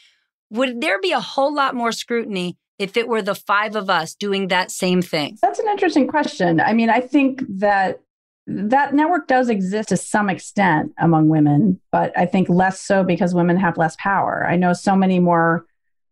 Would 0.50 0.80
there 0.80 1.00
be 1.00 1.12
a 1.12 1.20
whole 1.20 1.52
lot 1.52 1.74
more 1.74 1.92
scrutiny 1.92 2.56
if 2.78 2.96
it 2.96 3.08
were 3.08 3.22
the 3.22 3.34
five 3.34 3.76
of 3.76 3.90
us 3.90 4.14
doing 4.14 4.48
that 4.48 4.70
same 4.70 5.02
thing? 5.02 5.38
That's 5.42 5.58
an 5.58 5.68
interesting 5.68 6.06
question. 6.06 6.60
I 6.60 6.72
mean, 6.72 6.88
I 6.88 7.00
think 7.00 7.42
that 7.58 8.00
that 8.46 8.94
network 8.94 9.26
does 9.26 9.48
exist 9.48 9.88
to 9.88 9.96
some 9.96 10.28
extent 10.28 10.92
among 10.98 11.28
women, 11.28 11.80
but 11.90 12.16
I 12.16 12.26
think 12.26 12.48
less 12.48 12.80
so 12.80 13.02
because 13.02 13.34
women 13.34 13.56
have 13.56 13.78
less 13.78 13.96
power. 13.98 14.46
I 14.46 14.56
know 14.56 14.72
so 14.72 14.94
many 14.94 15.18
more 15.18 15.66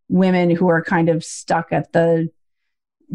women 0.09 0.51
who 0.51 0.69
are 0.69 0.83
kind 0.83 1.09
of 1.09 1.23
stuck 1.23 1.73
at 1.73 1.93
the 1.93 2.31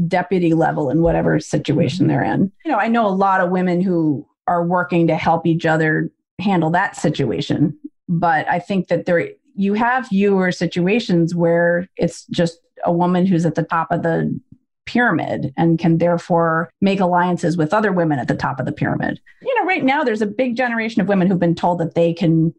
deputy 0.07 0.53
level 0.53 0.89
in 0.89 1.01
whatever 1.01 1.39
situation 1.39 2.05
mm-hmm. 2.05 2.09
they're 2.09 2.23
in. 2.23 2.51
You 2.63 2.71
know, 2.71 2.77
I 2.77 2.87
know 2.87 3.07
a 3.07 3.09
lot 3.09 3.41
of 3.41 3.49
women 3.49 3.81
who 3.81 4.27
are 4.47 4.65
working 4.65 5.07
to 5.07 5.15
help 5.15 5.45
each 5.45 5.65
other 5.65 6.11
handle 6.39 6.69
that 6.71 6.95
situation, 6.95 7.77
but 8.07 8.47
I 8.47 8.59
think 8.59 8.87
that 8.89 9.05
there 9.05 9.29
you 9.55 9.73
have 9.73 10.07
fewer 10.07 10.51
situations 10.51 11.33
where 11.33 11.89
it's 11.97 12.25
just 12.27 12.59
a 12.85 12.91
woman 12.91 13.25
who's 13.25 13.45
at 13.45 13.55
the 13.55 13.63
top 13.63 13.91
of 13.91 14.03
the 14.03 14.39
pyramid 14.87 15.53
and 15.55 15.77
can 15.77 15.99
therefore 15.99 16.71
make 16.81 16.99
alliances 16.99 17.55
with 17.57 17.73
other 17.73 17.91
women 17.91 18.17
at 18.17 18.27
the 18.27 18.35
top 18.35 18.59
of 18.59 18.65
the 18.65 18.71
pyramid. 18.71 19.19
You 19.41 19.53
know, 19.59 19.67
right 19.67 19.83
now 19.83 20.03
there's 20.03 20.21
a 20.21 20.27
big 20.27 20.55
generation 20.55 21.01
of 21.01 21.07
women 21.07 21.27
who've 21.27 21.39
been 21.39 21.55
told 21.55 21.79
that 21.79 21.93
they 21.93 22.13
can 22.13 22.53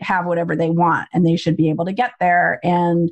have 0.00 0.26
whatever 0.26 0.54
they 0.54 0.70
want 0.70 1.08
and 1.12 1.26
they 1.26 1.36
should 1.36 1.56
be 1.56 1.70
able 1.70 1.84
to 1.86 1.92
get 1.92 2.12
there. 2.20 2.60
And, 2.62 3.10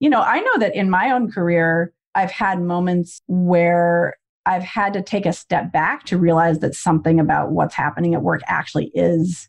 you 0.00 0.08
know, 0.08 0.22
I 0.22 0.40
know 0.40 0.58
that 0.58 0.74
in 0.74 0.88
my 0.88 1.10
own 1.10 1.30
career, 1.30 1.92
I've 2.14 2.30
had 2.30 2.62
moments 2.62 3.20
where 3.26 4.16
I've 4.46 4.62
had 4.62 4.92
to 4.94 5.02
take 5.02 5.26
a 5.26 5.32
step 5.32 5.72
back 5.72 6.04
to 6.04 6.16
realize 6.16 6.60
that 6.60 6.74
something 6.74 7.20
about 7.20 7.50
what's 7.50 7.74
happening 7.74 8.14
at 8.14 8.22
work 8.22 8.40
actually 8.46 8.90
is 8.94 9.48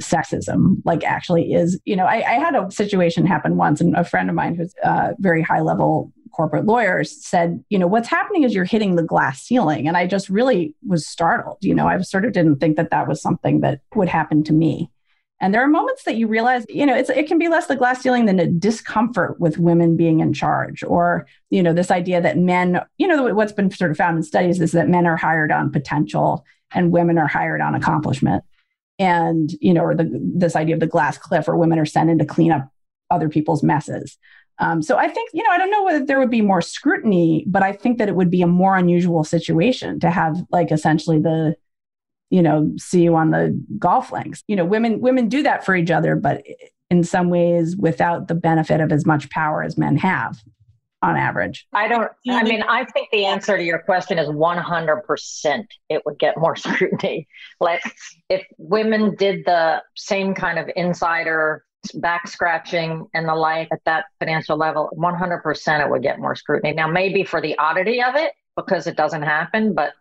sexism 0.00 0.76
like 0.84 1.02
actually 1.02 1.52
is 1.52 1.80
you 1.84 1.96
know 1.96 2.04
I, 2.04 2.18
I, 2.18 2.34
had 2.34 2.54
a 2.54 2.70
situation 2.70 3.26
happen 3.26 3.56
once 3.56 3.80
and 3.80 3.96
a 3.96 4.04
friend 4.04 4.28
of 4.28 4.36
mine 4.36 4.54
who's 4.54 4.72
a 4.84 5.14
very 5.18 5.42
high 5.42 5.60
level 5.60 6.12
corporate 6.32 6.66
lawyers 6.66 7.24
said 7.24 7.62
you 7.68 7.78
know 7.78 7.86
what's 7.86 8.08
happening 8.08 8.42
is 8.42 8.54
you're 8.54 8.64
hitting 8.64 8.96
the 8.96 9.02
glass 9.02 9.42
ceiling 9.42 9.86
and 9.88 9.96
i 9.96 10.06
just 10.06 10.28
really 10.28 10.74
was 10.86 11.06
startled 11.06 11.58
you 11.60 11.74
know 11.74 11.86
i 11.86 12.00
sort 12.00 12.24
of 12.24 12.32
didn't 12.32 12.56
think 12.56 12.76
that 12.76 12.90
that 12.90 13.08
was 13.08 13.20
something 13.20 13.60
that 13.60 13.80
would 13.94 14.08
happen 14.08 14.42
to 14.42 14.52
me 14.52 14.90
and 15.40 15.54
there 15.54 15.62
are 15.62 15.68
moments 15.68 16.02
that 16.02 16.16
you 16.16 16.26
realize, 16.26 16.66
you 16.68 16.84
know, 16.84 16.96
it's, 16.96 17.10
it 17.10 17.28
can 17.28 17.38
be 17.38 17.48
less 17.48 17.66
the 17.66 17.76
glass 17.76 18.02
ceiling 18.02 18.26
than 18.26 18.40
a 18.40 18.46
discomfort 18.46 19.38
with 19.38 19.58
women 19.58 19.96
being 19.96 20.18
in 20.18 20.32
charge, 20.32 20.82
or, 20.82 21.26
you 21.50 21.62
know, 21.62 21.72
this 21.72 21.92
idea 21.92 22.20
that 22.20 22.38
men, 22.38 22.80
you 22.98 23.06
know, 23.06 23.32
what's 23.34 23.52
been 23.52 23.70
sort 23.70 23.92
of 23.92 23.96
found 23.96 24.16
in 24.16 24.22
studies 24.24 24.60
is 24.60 24.72
that 24.72 24.88
men 24.88 25.06
are 25.06 25.16
hired 25.16 25.52
on 25.52 25.70
potential 25.70 26.44
and 26.72 26.90
women 26.90 27.18
are 27.18 27.28
hired 27.28 27.60
on 27.60 27.76
accomplishment. 27.76 28.42
And, 28.98 29.50
you 29.60 29.72
know, 29.72 29.82
or 29.82 29.94
the, 29.94 30.10
this 30.34 30.56
idea 30.56 30.74
of 30.74 30.80
the 30.80 30.88
glass 30.88 31.18
cliff 31.18 31.46
where 31.46 31.56
women 31.56 31.78
are 31.78 31.86
sent 31.86 32.10
in 32.10 32.18
to 32.18 32.24
clean 32.24 32.50
up 32.50 32.68
other 33.08 33.28
people's 33.28 33.62
messes. 33.62 34.18
Um, 34.60 34.82
so 34.82 34.96
I 34.96 35.08
think, 35.08 35.30
you 35.32 35.42
know, 35.42 35.50
I 35.50 35.58
don't 35.58 35.70
know 35.70 35.84
whether 35.84 36.04
there 36.04 36.18
would 36.18 36.30
be 36.30 36.40
more 36.40 36.60
scrutiny, 36.60 37.44
but 37.46 37.62
I 37.62 37.72
think 37.72 37.98
that 37.98 38.08
it 38.08 38.16
would 38.16 38.30
be 38.30 38.42
a 38.42 38.46
more 38.46 38.76
unusual 38.76 39.24
situation 39.24 40.00
to 40.00 40.10
have 40.10 40.44
like 40.50 40.72
essentially 40.72 41.20
the, 41.20 41.54
you 42.30 42.42
know, 42.42 42.72
see 42.76 43.02
you 43.02 43.14
on 43.14 43.30
the 43.30 43.58
golf 43.78 44.10
links. 44.10 44.42
You 44.48 44.56
know, 44.56 44.64
women 44.64 45.00
women 45.00 45.28
do 45.28 45.42
that 45.44 45.64
for 45.64 45.76
each 45.76 45.90
other, 45.90 46.16
but 46.16 46.42
in 46.90 47.04
some 47.04 47.30
ways 47.30 47.76
without 47.76 48.28
the 48.28 48.34
benefit 48.34 48.80
of 48.80 48.92
as 48.92 49.06
much 49.06 49.30
power 49.30 49.62
as 49.62 49.78
men 49.78 49.96
have 49.96 50.42
on 51.00 51.16
average. 51.16 51.66
I 51.72 51.86
don't 51.86 52.10
I 52.28 52.42
mean, 52.42 52.62
I 52.62 52.84
think 52.84 53.08
the 53.12 53.24
answer 53.24 53.56
to 53.56 53.62
your 53.62 53.78
question 53.78 54.18
is 54.18 54.28
100% 54.28 55.64
it 55.88 56.02
would 56.04 56.18
get 56.18 56.36
more 56.36 56.56
scrutiny. 56.56 57.28
Like 57.60 57.82
if 58.28 58.44
women 58.56 59.14
did 59.14 59.44
the 59.44 59.82
same 59.94 60.34
kind 60.34 60.58
of 60.58 60.68
insider 60.74 61.64
back 61.92 62.26
scratching 62.28 63.06
and 63.14 63.28
the 63.28 63.34
like 63.34 63.68
at 63.72 63.80
that 63.84 64.06
financial 64.18 64.56
level, 64.56 64.90
100% 64.96 65.84
it 65.84 65.90
would 65.90 66.02
get 66.02 66.18
more 66.18 66.34
scrutiny. 66.34 66.72
Now, 66.74 66.88
maybe 66.88 67.24
for 67.24 67.40
the 67.40 67.56
oddity 67.58 68.02
of 68.02 68.14
it, 68.16 68.32
because 68.56 68.86
it 68.86 68.96
doesn't 68.96 69.22
happen, 69.22 69.74
but 69.74 69.92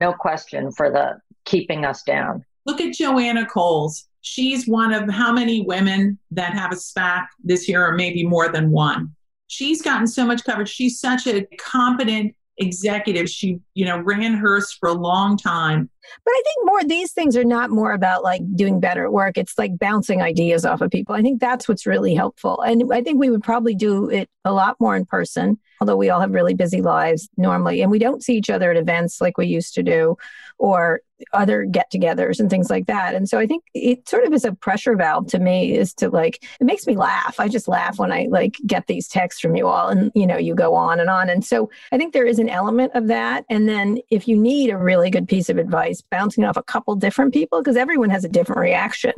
no 0.00 0.12
question 0.12 0.70
for 0.70 0.90
the 0.90 1.18
keeping 1.44 1.84
us 1.84 2.02
down. 2.02 2.44
Look 2.64 2.80
at 2.80 2.94
Joanna 2.94 3.46
Coles. 3.46 4.08
She's 4.20 4.66
one 4.66 4.92
of 4.92 5.08
how 5.08 5.32
many 5.32 5.62
women 5.62 6.18
that 6.32 6.52
have 6.52 6.72
a 6.72 6.76
SPAC 6.76 7.26
this 7.42 7.68
year, 7.68 7.86
or 7.86 7.94
maybe 7.94 8.26
more 8.26 8.48
than 8.48 8.70
one. 8.70 9.14
She's 9.46 9.82
gotten 9.82 10.06
so 10.06 10.26
much 10.26 10.42
coverage. 10.44 10.68
She's 10.68 10.98
such 10.98 11.26
a 11.28 11.46
competent 11.58 12.34
executive. 12.58 13.28
She, 13.28 13.60
you 13.74 13.84
know, 13.84 13.98
ran 13.98 14.34
Hearst 14.34 14.78
for 14.78 14.88
a 14.88 14.94
long 14.94 15.36
time. 15.36 15.90
But 16.24 16.30
I 16.30 16.42
think 16.44 16.66
more 16.66 16.84
these 16.84 17.12
things 17.12 17.36
are 17.36 17.44
not 17.44 17.70
more 17.70 17.92
about 17.92 18.22
like 18.22 18.42
doing 18.54 18.80
better 18.80 19.04
at 19.04 19.12
work. 19.12 19.36
It's 19.36 19.58
like 19.58 19.78
bouncing 19.78 20.22
ideas 20.22 20.64
off 20.64 20.80
of 20.80 20.90
people. 20.90 21.14
I 21.14 21.22
think 21.22 21.40
that's 21.40 21.68
what's 21.68 21.86
really 21.86 22.14
helpful. 22.14 22.60
And 22.60 22.92
I 22.92 23.02
think 23.02 23.18
we 23.18 23.30
would 23.30 23.42
probably 23.42 23.74
do 23.74 24.08
it 24.08 24.28
a 24.44 24.52
lot 24.52 24.76
more 24.78 24.96
in 24.96 25.04
person, 25.04 25.58
although 25.80 25.96
we 25.96 26.10
all 26.10 26.20
have 26.20 26.32
really 26.32 26.54
busy 26.54 26.80
lives 26.80 27.28
normally. 27.36 27.82
And 27.82 27.90
we 27.90 27.98
don't 27.98 28.22
see 28.22 28.36
each 28.36 28.50
other 28.50 28.70
at 28.70 28.76
events 28.76 29.20
like 29.20 29.36
we 29.36 29.46
used 29.46 29.74
to 29.74 29.82
do 29.82 30.16
or 30.58 31.00
other 31.32 31.64
get 31.64 31.90
togethers 31.90 32.38
and 32.38 32.50
things 32.50 32.68
like 32.68 32.86
that. 32.86 33.14
And 33.14 33.26
so 33.26 33.38
I 33.38 33.46
think 33.46 33.64
it 33.72 34.06
sort 34.06 34.24
of 34.24 34.34
is 34.34 34.44
a 34.44 34.52
pressure 34.52 34.94
valve 34.96 35.28
to 35.28 35.38
me 35.38 35.74
is 35.74 35.94
to 35.94 36.10
like, 36.10 36.44
it 36.60 36.64
makes 36.64 36.86
me 36.86 36.94
laugh. 36.94 37.40
I 37.40 37.48
just 37.48 37.68
laugh 37.68 37.98
when 37.98 38.12
I 38.12 38.26
like 38.30 38.56
get 38.66 38.86
these 38.86 39.08
texts 39.08 39.40
from 39.40 39.56
you 39.56 39.66
all 39.66 39.88
and, 39.88 40.12
you 40.14 40.26
know, 40.26 40.36
you 40.36 40.54
go 40.54 40.74
on 40.74 41.00
and 41.00 41.08
on. 41.08 41.30
And 41.30 41.42
so 41.42 41.70
I 41.90 41.96
think 41.96 42.12
there 42.12 42.26
is 42.26 42.38
an 42.38 42.50
element 42.50 42.92
of 42.94 43.06
that. 43.06 43.46
And 43.48 43.66
then 43.66 43.98
if 44.10 44.28
you 44.28 44.36
need 44.36 44.68
a 44.68 44.76
really 44.76 45.08
good 45.08 45.26
piece 45.26 45.48
of 45.48 45.56
advice, 45.56 46.02
bouncing 46.02 46.44
off 46.44 46.58
a 46.58 46.62
couple 46.62 46.94
different 46.96 47.32
people, 47.32 47.62
because 47.62 47.76
everyone 47.76 48.10
has 48.10 48.24
a 48.24 48.28
different 48.28 48.60
reaction, 48.60 49.14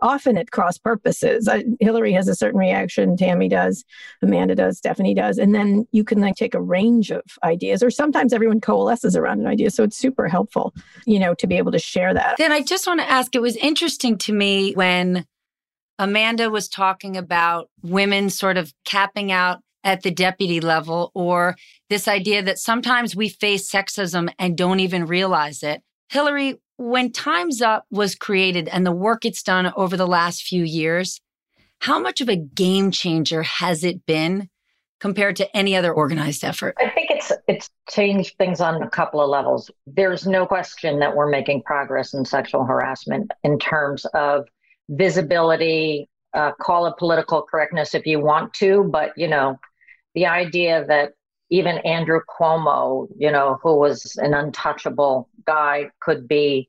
often 0.00 0.38
at 0.38 0.52
cross 0.52 0.78
purposes. 0.78 1.48
I, 1.48 1.64
Hillary 1.80 2.12
has 2.12 2.28
a 2.28 2.36
certain 2.36 2.60
reaction, 2.60 3.16
Tammy 3.16 3.48
does, 3.48 3.84
Amanda 4.22 4.54
does, 4.54 4.78
Stephanie 4.78 5.14
does. 5.14 5.36
And 5.36 5.52
then 5.52 5.88
you 5.90 6.04
can 6.04 6.20
like 6.20 6.36
take 6.36 6.54
a 6.54 6.62
range 6.62 7.10
of 7.10 7.22
ideas, 7.42 7.82
or 7.82 7.90
sometimes 7.90 8.32
everyone 8.32 8.60
coalesces 8.60 9.16
around 9.16 9.40
an 9.40 9.48
idea. 9.48 9.70
So 9.70 9.82
it's 9.82 9.96
super 9.96 10.28
helpful, 10.28 10.72
you 11.06 11.18
know, 11.18 11.34
to 11.34 11.46
be 11.46 11.56
able 11.56 11.72
to 11.72 11.78
share 11.78 12.14
that. 12.14 12.36
Then 12.38 12.52
I 12.52 12.62
just 12.62 12.86
want 12.86 13.00
to 13.00 13.10
ask 13.10 13.34
it 13.34 13.42
was 13.42 13.56
interesting 13.56 14.18
to 14.18 14.32
me 14.32 14.72
when 14.72 15.26
Amanda 15.98 16.50
was 16.50 16.68
talking 16.68 17.16
about 17.16 17.68
women 17.82 18.30
sort 18.30 18.56
of 18.56 18.72
capping 18.84 19.32
out 19.32 19.58
at 19.84 20.02
the 20.02 20.10
deputy 20.10 20.60
level 20.60 21.10
or 21.14 21.56
this 21.88 22.06
idea 22.06 22.42
that 22.42 22.58
sometimes 22.58 23.16
we 23.16 23.28
face 23.28 23.70
sexism 23.70 24.32
and 24.38 24.56
don't 24.56 24.80
even 24.80 25.06
realize 25.06 25.62
it. 25.62 25.82
Hillary, 26.08 26.56
when 26.76 27.12
Time's 27.12 27.62
Up 27.62 27.84
was 27.90 28.14
created 28.14 28.68
and 28.68 28.86
the 28.86 28.92
work 28.92 29.24
it's 29.24 29.42
done 29.42 29.72
over 29.76 29.96
the 29.96 30.06
last 30.06 30.42
few 30.42 30.64
years, 30.64 31.20
how 31.80 31.98
much 31.98 32.20
of 32.20 32.28
a 32.28 32.36
game 32.36 32.90
changer 32.90 33.42
has 33.42 33.84
it 33.84 34.04
been 34.06 34.48
compared 35.00 35.36
to 35.36 35.56
any 35.56 35.76
other 35.76 35.92
organized 35.92 36.44
effort? 36.44 36.76
It's 37.20 37.32
it's 37.46 37.70
changed 37.88 38.36
things 38.38 38.60
on 38.60 38.82
a 38.82 38.88
couple 38.88 39.20
of 39.20 39.28
levels. 39.28 39.70
There's 39.86 40.26
no 40.26 40.46
question 40.46 40.98
that 41.00 41.14
we're 41.14 41.28
making 41.28 41.62
progress 41.62 42.14
in 42.14 42.24
sexual 42.24 42.64
harassment 42.64 43.30
in 43.44 43.58
terms 43.58 44.06
of 44.14 44.48
visibility, 44.88 46.08
uh, 46.34 46.52
call 46.60 46.86
it 46.86 46.94
political 46.98 47.42
correctness 47.42 47.94
if 47.94 48.06
you 48.06 48.20
want 48.20 48.54
to, 48.54 48.88
but 48.90 49.12
you 49.16 49.28
know, 49.28 49.58
the 50.14 50.26
idea 50.26 50.84
that 50.86 51.12
even 51.50 51.78
Andrew 51.78 52.20
Cuomo, 52.28 53.08
you 53.18 53.30
know, 53.30 53.58
who 53.62 53.76
was 53.76 54.16
an 54.16 54.34
untouchable 54.34 55.28
guy, 55.46 55.90
could 56.00 56.26
be 56.26 56.68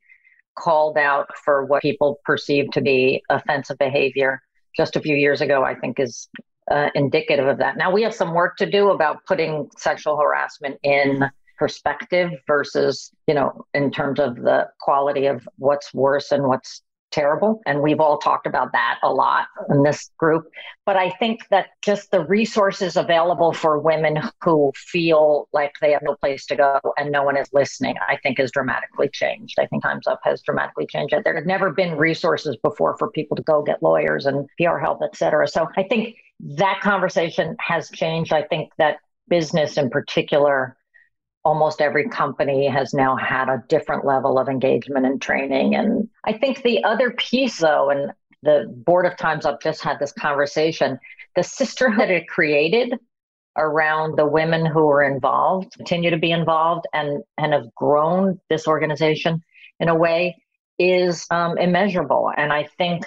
called 0.58 0.98
out 0.98 1.30
for 1.38 1.66
what 1.66 1.82
people 1.82 2.20
perceive 2.26 2.70
to 2.72 2.82
be 2.82 3.24
offensive 3.30 3.78
behavior 3.78 4.42
just 4.76 4.96
a 4.96 5.02
few 5.02 5.16
years 5.16 5.42
ago, 5.42 5.64
I 5.64 5.76
think 5.76 6.00
is 6.00 6.28
uh, 6.72 6.90
indicative 6.96 7.48
of 7.48 7.58
that. 7.58 7.78
Now 7.78 7.92
we 7.92 8.02
have 8.04 8.14
some 8.14 8.34
work 8.34 8.58
to 8.58 8.70
do 8.70 8.90
about 8.90 9.26
putting 9.26 9.70
sexual 9.78 10.18
harassment 10.18 10.80
in 10.84 11.30
perspective 11.58 12.32
versus, 12.48 13.12
you 13.28 13.36
know, 13.36 13.66
in 13.74 13.92
terms 13.92 14.20
of 14.20 14.36
the 14.38 14.68
quality 14.80 15.28
of 15.28 15.48
what's 15.58 15.94
worse 15.94 16.32
and 16.32 16.48
what's 16.48 16.82
terrible. 17.12 17.62
And 17.66 17.82
we've 17.82 18.00
all 18.00 18.18
talked 18.18 18.48
about 18.48 18.72
that 18.72 18.98
a 19.04 19.14
lot 19.14 19.48
in 19.70 19.84
this 19.84 20.10
group. 20.18 20.46
But 20.86 20.96
I 20.96 21.12
think 21.12 21.42
that 21.50 21.68
just 21.82 22.10
the 22.10 22.26
resources 22.26 22.98
available 22.98 23.54
for 23.54 23.78
women 23.80 24.18
who 24.42 24.72
feel 24.76 25.48
like 25.54 25.74
they 25.82 25.92
have 25.92 26.02
no 26.02 26.16
place 26.16 26.46
to 26.48 26.56
go 26.56 26.80
and 26.98 27.12
no 27.12 27.24
one 27.24 27.38
is 27.38 27.50
listening, 27.54 27.96
I 28.08 28.18
think 28.24 28.40
has 28.40 28.52
dramatically 28.52 29.10
changed. 29.10 29.60
I 29.60 29.68
think 29.68 29.84
Time's 29.84 30.08
Up 30.08 30.22
has 30.24 30.42
dramatically 30.42 30.88
changed. 30.88 31.14
There 31.24 31.36
had 31.36 31.46
never 31.46 31.72
been 31.72 31.98
resources 31.98 32.58
before 32.64 32.98
for 32.98 33.12
people 33.12 33.36
to 33.38 33.44
go 33.44 33.62
get 33.62 33.84
lawyers 33.84 34.26
and 34.26 34.48
PR 34.58 34.78
help, 34.78 35.02
et 35.04 35.16
cetera. 35.16 35.48
So 35.48 35.68
I 35.78 35.84
think 35.84 36.16
that 36.58 36.82
conversation 36.82 37.56
has 37.60 37.90
changed. 37.90 38.34
I 38.34 38.44
think 38.44 38.72
that 38.78 38.98
business 39.28 39.78
in 39.78 39.90
particular 39.90 40.76
almost 41.44 41.82
every 41.82 42.08
company 42.08 42.68
has 42.68 42.94
now 42.94 43.16
had 43.16 43.50
a 43.50 43.64
different 43.68 44.06
level 44.06 44.38
of 44.38 44.48
engagement 44.48 45.06
and 45.06 45.22
training. 45.22 45.76
And 45.76 46.08
I 46.24 46.34
think 46.34 46.62
the 46.62 46.84
other 46.84 47.12
piece, 47.12 47.58
though, 47.58 47.90
and 47.90 48.12
the 48.44 48.72
Board 48.86 49.06
of 49.06 49.18
Times 49.18 49.46
Up 49.46 49.62
just 49.62 49.82
had 49.82 49.98
this 50.00 50.12
conversation, 50.12 51.00
the 51.36 51.44
sisterhood 51.44 52.10
it 52.10 52.28
created 52.28 52.94
around 53.58 54.18
the 54.18 54.26
women 54.26 54.66
who 54.66 54.86
were 54.86 55.04
involved, 55.04 55.74
continue 55.74 56.12
to 56.12 56.18
be 56.18 56.32
involved, 56.32 56.86
and, 56.94 57.24
and 57.38 57.54
have 57.54 57.74
grown 57.76 58.40
this 58.50 58.68
organization 58.68 59.42
in 59.80 59.90
a 59.90 59.96
way 59.96 60.38
is 60.78 61.26
um, 61.32 61.58
immeasurable. 61.58 62.32
And 62.36 62.54
I 62.54 62.68
think 62.78 63.04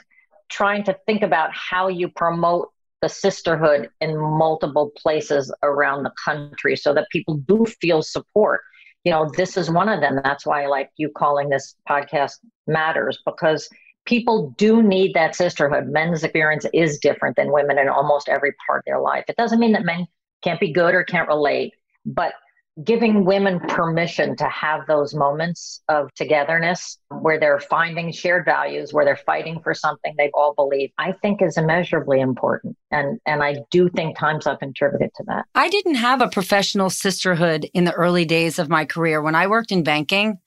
trying 0.48 0.84
to 0.84 0.96
think 1.06 1.22
about 1.22 1.50
how 1.52 1.88
you 1.88 2.08
promote 2.08 2.70
the 3.04 3.08
sisterhood 3.10 3.90
in 4.00 4.16
multiple 4.16 4.90
places 4.96 5.52
around 5.62 6.04
the 6.04 6.12
country 6.24 6.74
so 6.74 6.94
that 6.94 7.06
people 7.12 7.34
do 7.34 7.66
feel 7.66 8.00
support. 8.00 8.62
You 9.04 9.12
know, 9.12 9.30
this 9.36 9.58
is 9.58 9.70
one 9.70 9.90
of 9.90 10.00
them. 10.00 10.20
That's 10.24 10.46
why 10.46 10.62
I 10.62 10.68
like 10.68 10.88
you 10.96 11.10
calling 11.14 11.50
this 11.50 11.76
podcast 11.86 12.38
matters 12.66 13.18
because 13.26 13.68
people 14.06 14.54
do 14.56 14.82
need 14.82 15.12
that 15.12 15.36
sisterhood. 15.36 15.86
Men's 15.86 16.24
experience 16.24 16.64
is 16.72 16.98
different 16.98 17.36
than 17.36 17.52
women 17.52 17.78
in 17.78 17.90
almost 17.90 18.30
every 18.30 18.54
part 18.66 18.78
of 18.78 18.84
their 18.86 19.00
life. 19.00 19.24
It 19.28 19.36
doesn't 19.36 19.60
mean 19.60 19.72
that 19.72 19.84
men 19.84 20.06
can't 20.40 20.58
be 20.58 20.72
good 20.72 20.94
or 20.94 21.04
can't 21.04 21.28
relate, 21.28 21.74
but 22.06 22.32
giving 22.82 23.24
women 23.24 23.60
permission 23.60 24.34
to 24.36 24.48
have 24.48 24.86
those 24.88 25.14
moments 25.14 25.80
of 25.88 26.12
togetherness 26.14 26.98
where 27.08 27.38
they're 27.38 27.60
finding 27.60 28.10
shared 28.10 28.44
values 28.44 28.92
where 28.92 29.04
they're 29.04 29.16
fighting 29.16 29.60
for 29.62 29.74
something 29.74 30.12
they 30.18 30.30
all 30.34 30.54
believe 30.54 30.90
i 30.98 31.12
think 31.22 31.40
is 31.40 31.56
immeasurably 31.56 32.20
important. 32.20 32.76
And 32.90 33.20
and 33.26 33.44
i 33.44 33.58
do 33.70 33.88
think 33.88 34.18
times 34.18 34.46
up 34.46 34.58
contributed 34.58 35.10
to 35.16 35.24
that. 35.28 35.44
I 35.54 35.68
didn't 35.68 35.96
have 35.96 36.20
a 36.20 36.28
professional 36.28 36.90
sisterhood 36.90 37.70
in 37.74 37.84
the 37.84 37.92
early 37.92 38.24
days 38.24 38.58
of 38.58 38.68
my 38.68 38.84
career. 38.84 39.22
When 39.22 39.36
i 39.36 39.46
worked 39.46 39.70
in 39.70 39.84
banking 39.84 40.38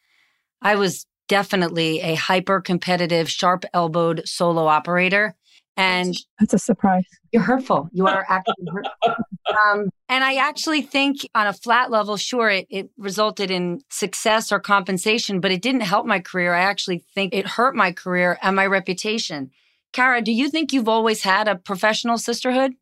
i 0.62 0.76
was 0.76 1.06
definitely 1.30 2.02
a 2.02 2.16
hyper 2.16 2.60
competitive 2.60 3.30
sharp 3.30 3.64
elbowed 3.74 4.28
solo 4.28 4.68
operator 4.68 5.36
And 5.78 6.18
that's 6.40 6.56
a 6.56 6.60
surprise. 6.60 7.06
You're 7.32 7.44
hurtful. 7.44 7.88
You 7.94 8.08
are 8.08 8.26
actually 8.28 8.68
hurtful. 8.72 9.16
Um, 9.66 9.90
and 10.10 10.26
I 10.26 10.36
actually 10.36 10.82
think 10.82 11.26
on 11.34 11.48
a 11.48 11.54
flat 11.54 11.90
level, 11.90 12.18
sure, 12.18 12.50
it, 12.50 12.68
it 12.70 12.90
resulted 12.98 13.50
in 13.50 13.80
success 13.90 14.52
or 14.52 14.60
compensation, 14.60 15.40
but 15.40 15.54
it 15.54 15.62
didn't 15.62 15.82
help 15.82 16.06
my 16.06 16.20
career. 16.20 16.54
I 16.54 16.64
actually 16.64 17.06
think 17.16 17.34
it 17.34 17.48
hurt 17.48 17.74
my 17.74 17.94
career 17.94 18.38
and 18.42 18.58
my 18.58 18.66
reputation. 18.66 19.52
Kara, 19.94 20.22
do 20.22 20.34
you 20.34 20.50
think 20.50 20.74
you've 20.74 20.90
always 20.90 21.24
had 21.24 21.48
a 21.48 21.56
professional 21.56 22.18
sisterhood? 22.18 22.74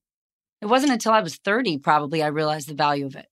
It 0.59 0.65
wasn't 0.65 0.93
until 0.93 1.11
I 1.11 1.21
was 1.21 1.35
30 1.35 1.77
probably 1.77 2.23
I 2.23 2.27
realized 2.27 2.67
the 2.67 2.73
value 2.73 3.05
of 3.05 3.15
it. 3.15 3.27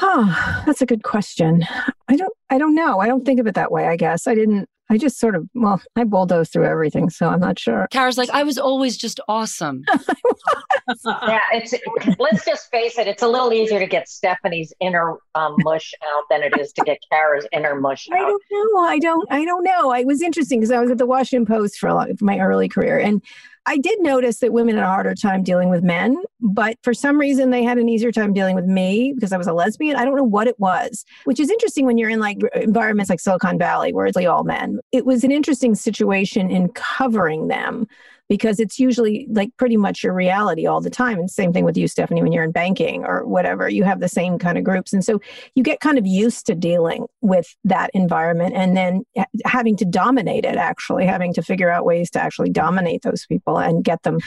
Oh, 0.00 0.62
that's 0.64 0.80
a 0.80 0.86
good 0.86 1.02
question. 1.02 1.66
I 2.08 2.16
don't 2.16 2.32
I 2.50 2.58
don't 2.58 2.74
know. 2.74 3.00
I 3.00 3.06
don't 3.06 3.24
think 3.24 3.40
of 3.40 3.46
it 3.46 3.54
that 3.54 3.72
way, 3.72 3.86
I 3.86 3.96
guess. 3.96 4.26
I 4.26 4.34
didn't 4.34 4.68
I 4.90 4.98
just 4.98 5.20
sort 5.20 5.36
of, 5.36 5.48
well, 5.54 5.80
I 5.94 6.02
bulldoze 6.02 6.48
through 6.48 6.66
everything, 6.66 7.10
so 7.10 7.28
I'm 7.28 7.38
not 7.38 7.60
sure. 7.60 7.86
Kara's 7.92 8.18
like, 8.18 8.28
I 8.30 8.42
was 8.42 8.58
always 8.58 8.96
just 8.96 9.20
awesome. 9.28 9.84
yeah, 11.06 11.38
it's. 11.52 11.72
Let's 12.18 12.44
just 12.44 12.68
face 12.72 12.98
it. 12.98 13.06
It's 13.06 13.22
a 13.22 13.28
little 13.28 13.52
easier 13.52 13.78
to 13.78 13.86
get 13.86 14.08
Stephanie's 14.08 14.72
inner 14.80 15.18
um, 15.36 15.54
mush 15.60 15.94
out 16.12 16.24
than 16.28 16.42
it 16.42 16.58
is 16.58 16.72
to 16.72 16.82
get 16.82 16.98
Kara's 17.12 17.46
inner 17.52 17.78
mush 17.80 18.08
out. 18.12 18.18
I 18.18 18.22
don't 18.22 18.42
know. 18.50 18.80
I 18.80 18.98
don't. 18.98 19.32
I 19.32 19.44
don't 19.44 19.62
know. 19.62 19.94
It 19.94 20.08
was 20.08 20.22
interesting 20.22 20.58
because 20.58 20.72
I 20.72 20.80
was 20.80 20.90
at 20.90 20.98
the 20.98 21.06
Washington 21.06 21.46
Post 21.46 21.78
for 21.78 21.88
a 21.88 21.94
lot 21.94 22.10
of 22.10 22.20
my 22.20 22.40
early 22.40 22.68
career, 22.68 22.98
and 22.98 23.22
I 23.70 23.76
did 23.76 24.02
notice 24.02 24.40
that 24.40 24.52
women 24.52 24.74
had 24.74 24.82
a 24.82 24.88
harder 24.88 25.14
time 25.14 25.44
dealing 25.44 25.70
with 25.70 25.84
men, 25.84 26.20
but 26.40 26.76
for 26.82 26.92
some 26.92 27.20
reason 27.20 27.50
they 27.50 27.62
had 27.62 27.78
an 27.78 27.88
easier 27.88 28.10
time 28.10 28.32
dealing 28.32 28.56
with 28.56 28.64
me 28.64 29.12
because 29.14 29.32
I 29.32 29.36
was 29.36 29.46
a 29.46 29.52
lesbian. 29.52 29.94
I 29.94 30.04
don't 30.04 30.16
know 30.16 30.24
what 30.24 30.48
it 30.48 30.58
was, 30.58 31.04
which 31.22 31.38
is 31.38 31.50
interesting 31.50 31.86
when 31.86 31.96
you're 31.96 32.10
in 32.10 32.18
like 32.18 32.38
environments 32.56 33.10
like 33.10 33.20
Silicon 33.20 33.60
Valley 33.60 33.92
where 33.92 34.06
it's 34.06 34.16
like 34.16 34.26
all 34.26 34.42
men. 34.42 34.80
It 34.90 35.06
was 35.06 35.22
an 35.22 35.30
interesting 35.30 35.76
situation 35.76 36.50
in 36.50 36.70
covering 36.70 37.46
them 37.46 37.86
because 38.30 38.60
it's 38.60 38.78
usually 38.78 39.26
like 39.28 39.50
pretty 39.56 39.76
much 39.76 40.04
your 40.04 40.14
reality 40.14 40.64
all 40.64 40.80
the 40.80 40.88
time. 40.88 41.18
And 41.18 41.28
same 41.28 41.52
thing 41.52 41.64
with 41.64 41.76
you, 41.76 41.88
Stephanie, 41.88 42.22
when 42.22 42.30
you're 42.30 42.44
in 42.44 42.52
banking 42.52 43.04
or 43.04 43.26
whatever, 43.26 43.68
you 43.68 43.82
have 43.82 43.98
the 43.98 44.08
same 44.08 44.38
kind 44.38 44.56
of 44.56 44.62
groups. 44.62 44.92
And 44.92 45.04
so 45.04 45.20
you 45.56 45.64
get 45.64 45.80
kind 45.80 45.98
of 45.98 46.06
used 46.06 46.46
to 46.46 46.54
dealing 46.54 47.06
with 47.22 47.56
that 47.64 47.90
environment 47.92 48.54
and 48.54 48.76
then 48.76 49.02
having 49.44 49.76
to 49.78 49.84
dominate 49.84 50.44
it, 50.44 50.54
actually, 50.54 51.06
having 51.06 51.34
to 51.34 51.42
figure 51.42 51.70
out 51.70 51.84
ways 51.84 52.08
to 52.12 52.22
actually 52.22 52.50
dominate 52.50 53.02
those 53.02 53.26
people 53.26 53.58
and 53.58 53.82
get 53.82 54.04
them 54.04 54.20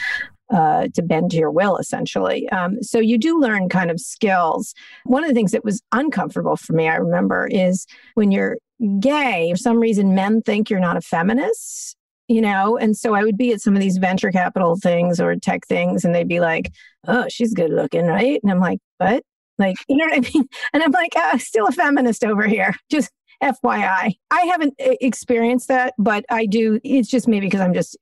uh, 0.52 0.86
to 0.92 1.00
bend 1.00 1.30
to 1.30 1.38
your 1.38 1.50
will, 1.50 1.78
essentially. 1.78 2.46
Um, 2.50 2.82
so 2.82 2.98
you 2.98 3.16
do 3.16 3.40
learn 3.40 3.70
kind 3.70 3.90
of 3.90 3.98
skills. 3.98 4.74
One 5.04 5.24
of 5.24 5.28
the 5.28 5.34
things 5.34 5.52
that 5.52 5.64
was 5.64 5.80
uncomfortable 5.92 6.56
for 6.56 6.74
me, 6.74 6.88
I 6.88 6.96
remember, 6.96 7.48
is 7.50 7.86
when 8.16 8.30
you're 8.30 8.58
gay, 9.00 9.50
for 9.52 9.56
some 9.56 9.78
reason, 9.78 10.14
men 10.14 10.42
think 10.42 10.68
you're 10.68 10.78
not 10.78 10.98
a 10.98 11.00
feminist 11.00 11.96
you 12.28 12.40
know 12.40 12.76
and 12.76 12.96
so 12.96 13.14
i 13.14 13.22
would 13.22 13.36
be 13.36 13.52
at 13.52 13.60
some 13.60 13.74
of 13.74 13.80
these 13.80 13.98
venture 13.98 14.30
capital 14.30 14.76
things 14.76 15.20
or 15.20 15.34
tech 15.36 15.66
things 15.66 16.04
and 16.04 16.14
they'd 16.14 16.28
be 16.28 16.40
like 16.40 16.72
oh 17.06 17.26
she's 17.28 17.52
good 17.52 17.70
looking 17.70 18.06
right 18.06 18.40
and 18.42 18.50
i'm 18.50 18.60
like 18.60 18.78
what 18.98 19.22
like 19.58 19.76
you 19.88 19.96
know 19.96 20.06
what 20.06 20.16
i 20.16 20.20
mean 20.34 20.48
and 20.72 20.82
i'm 20.82 20.92
like 20.92 21.12
uh, 21.16 21.38
still 21.38 21.66
a 21.66 21.72
feminist 21.72 22.24
over 22.24 22.46
here 22.46 22.74
just 22.90 23.10
fyi 23.42 24.14
i 24.30 24.40
haven't 24.42 24.74
experienced 24.78 25.68
that 25.68 25.92
but 25.98 26.24
i 26.30 26.46
do 26.46 26.80
it's 26.82 27.08
just 27.08 27.28
maybe 27.28 27.46
because 27.46 27.60
i'm 27.60 27.74
just 27.74 27.96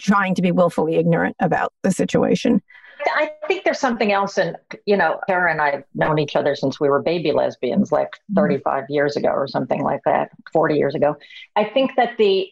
trying 0.00 0.34
to 0.34 0.42
be 0.42 0.50
willfully 0.50 0.96
ignorant 0.96 1.36
about 1.40 1.72
the 1.82 1.92
situation 1.92 2.60
I 3.06 3.32
think 3.46 3.64
there's 3.64 3.78
something 3.78 4.12
else. 4.12 4.38
And, 4.38 4.56
you 4.86 4.96
know, 4.96 5.20
Kara 5.26 5.50
and 5.50 5.60
I 5.60 5.70
have 5.70 5.84
known 5.94 6.18
each 6.18 6.36
other 6.36 6.54
since 6.54 6.80
we 6.80 6.88
were 6.88 7.02
baby 7.02 7.32
lesbians, 7.32 7.92
like 7.92 8.10
mm-hmm. 8.32 8.40
35 8.40 8.84
years 8.88 9.16
ago 9.16 9.28
or 9.28 9.46
something 9.46 9.82
like 9.82 10.00
that, 10.04 10.30
40 10.52 10.74
years 10.74 10.94
ago. 10.94 11.16
I 11.56 11.64
think 11.64 11.92
that 11.96 12.16
the 12.18 12.48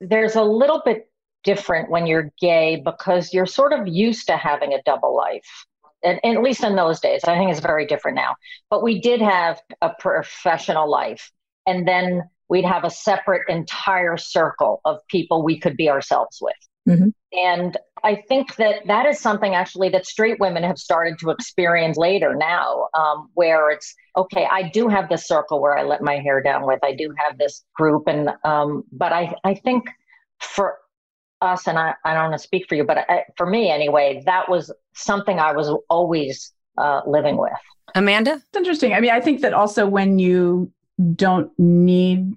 there's 0.00 0.36
a 0.36 0.42
little 0.42 0.82
bit 0.84 1.10
different 1.44 1.90
when 1.90 2.06
you're 2.06 2.32
gay 2.40 2.82
because 2.84 3.32
you're 3.32 3.46
sort 3.46 3.72
of 3.72 3.86
used 3.86 4.26
to 4.26 4.36
having 4.36 4.72
a 4.72 4.82
double 4.82 5.16
life. 5.16 5.66
And, 6.02 6.20
and, 6.22 6.36
at 6.36 6.42
least 6.42 6.62
in 6.62 6.76
those 6.76 7.00
days, 7.00 7.24
I 7.24 7.36
think 7.38 7.50
it's 7.50 7.60
very 7.60 7.86
different 7.86 8.16
now. 8.16 8.36
But 8.68 8.82
we 8.82 9.00
did 9.00 9.22
have 9.22 9.60
a 9.80 9.90
professional 9.98 10.90
life. 10.90 11.30
And 11.66 11.88
then 11.88 12.22
we'd 12.48 12.66
have 12.66 12.84
a 12.84 12.90
separate 12.90 13.42
entire 13.48 14.18
circle 14.18 14.80
of 14.84 14.98
people 15.08 15.42
we 15.42 15.58
could 15.58 15.76
be 15.76 15.88
ourselves 15.88 16.38
with. 16.42 16.54
Mm-hmm. 16.88 17.08
And 17.32 17.76
I 18.02 18.16
think 18.28 18.56
that 18.56 18.86
that 18.86 19.06
is 19.06 19.18
something 19.18 19.54
actually 19.54 19.88
that 19.90 20.06
straight 20.06 20.38
women 20.38 20.62
have 20.62 20.78
started 20.78 21.18
to 21.20 21.30
experience 21.30 21.96
later 21.96 22.34
now, 22.34 22.88
um, 22.94 23.30
where 23.34 23.70
it's 23.70 23.94
okay. 24.16 24.46
I 24.50 24.68
do 24.68 24.88
have 24.88 25.08
this 25.08 25.26
circle 25.26 25.60
where 25.60 25.76
I 25.76 25.82
let 25.82 26.02
my 26.02 26.18
hair 26.18 26.42
down 26.42 26.66
with. 26.66 26.80
I 26.82 26.94
do 26.94 27.12
have 27.16 27.38
this 27.38 27.64
group, 27.74 28.06
and 28.06 28.30
um, 28.44 28.84
but 28.92 29.12
I 29.12 29.34
I 29.44 29.54
think 29.54 29.88
for 30.38 30.76
us, 31.40 31.66
and 31.66 31.78
I, 31.78 31.94
I 32.04 32.14
don't 32.14 32.30
want 32.30 32.40
to 32.40 32.46
speak 32.46 32.66
for 32.68 32.74
you, 32.74 32.84
but 32.84 32.98
I, 32.98 33.24
for 33.36 33.46
me 33.46 33.70
anyway, 33.70 34.22
that 34.26 34.48
was 34.48 34.72
something 34.94 35.38
I 35.38 35.52
was 35.52 35.74
always 35.88 36.52
uh, 36.76 37.00
living 37.06 37.36
with. 37.36 37.52
Amanda, 37.94 38.34
it's 38.34 38.56
interesting. 38.56 38.92
I 38.92 39.00
mean, 39.00 39.10
I 39.10 39.20
think 39.20 39.40
that 39.42 39.54
also 39.54 39.86
when 39.86 40.18
you 40.18 40.72
don't 41.14 41.50
need 41.58 42.34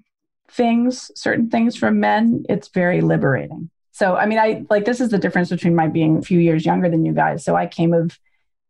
things, 0.50 1.10
certain 1.14 1.50
things 1.50 1.76
from 1.76 2.00
men, 2.00 2.44
it's 2.48 2.68
very 2.68 3.00
liberating. 3.00 3.70
So, 3.98 4.14
I 4.14 4.26
mean, 4.26 4.38
I 4.38 4.64
like 4.70 4.84
this 4.84 5.00
is 5.00 5.08
the 5.08 5.18
difference 5.18 5.48
between 5.48 5.74
my 5.74 5.88
being 5.88 6.18
a 6.18 6.22
few 6.22 6.38
years 6.38 6.64
younger 6.64 6.88
than 6.88 7.04
you 7.04 7.12
guys. 7.12 7.44
So, 7.44 7.56
I 7.56 7.66
came 7.66 7.92
of 7.92 8.16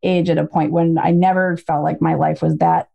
age 0.03 0.31
at 0.31 0.39
a 0.39 0.47
point 0.47 0.73
when 0.73 0.97
I 0.97 1.11
never 1.11 1.59
felt 1.59 1.85
like 1.85 2.01
my 2.01 2.15
life 2.15 2.41
was 2.41 2.57
that 2.57 2.89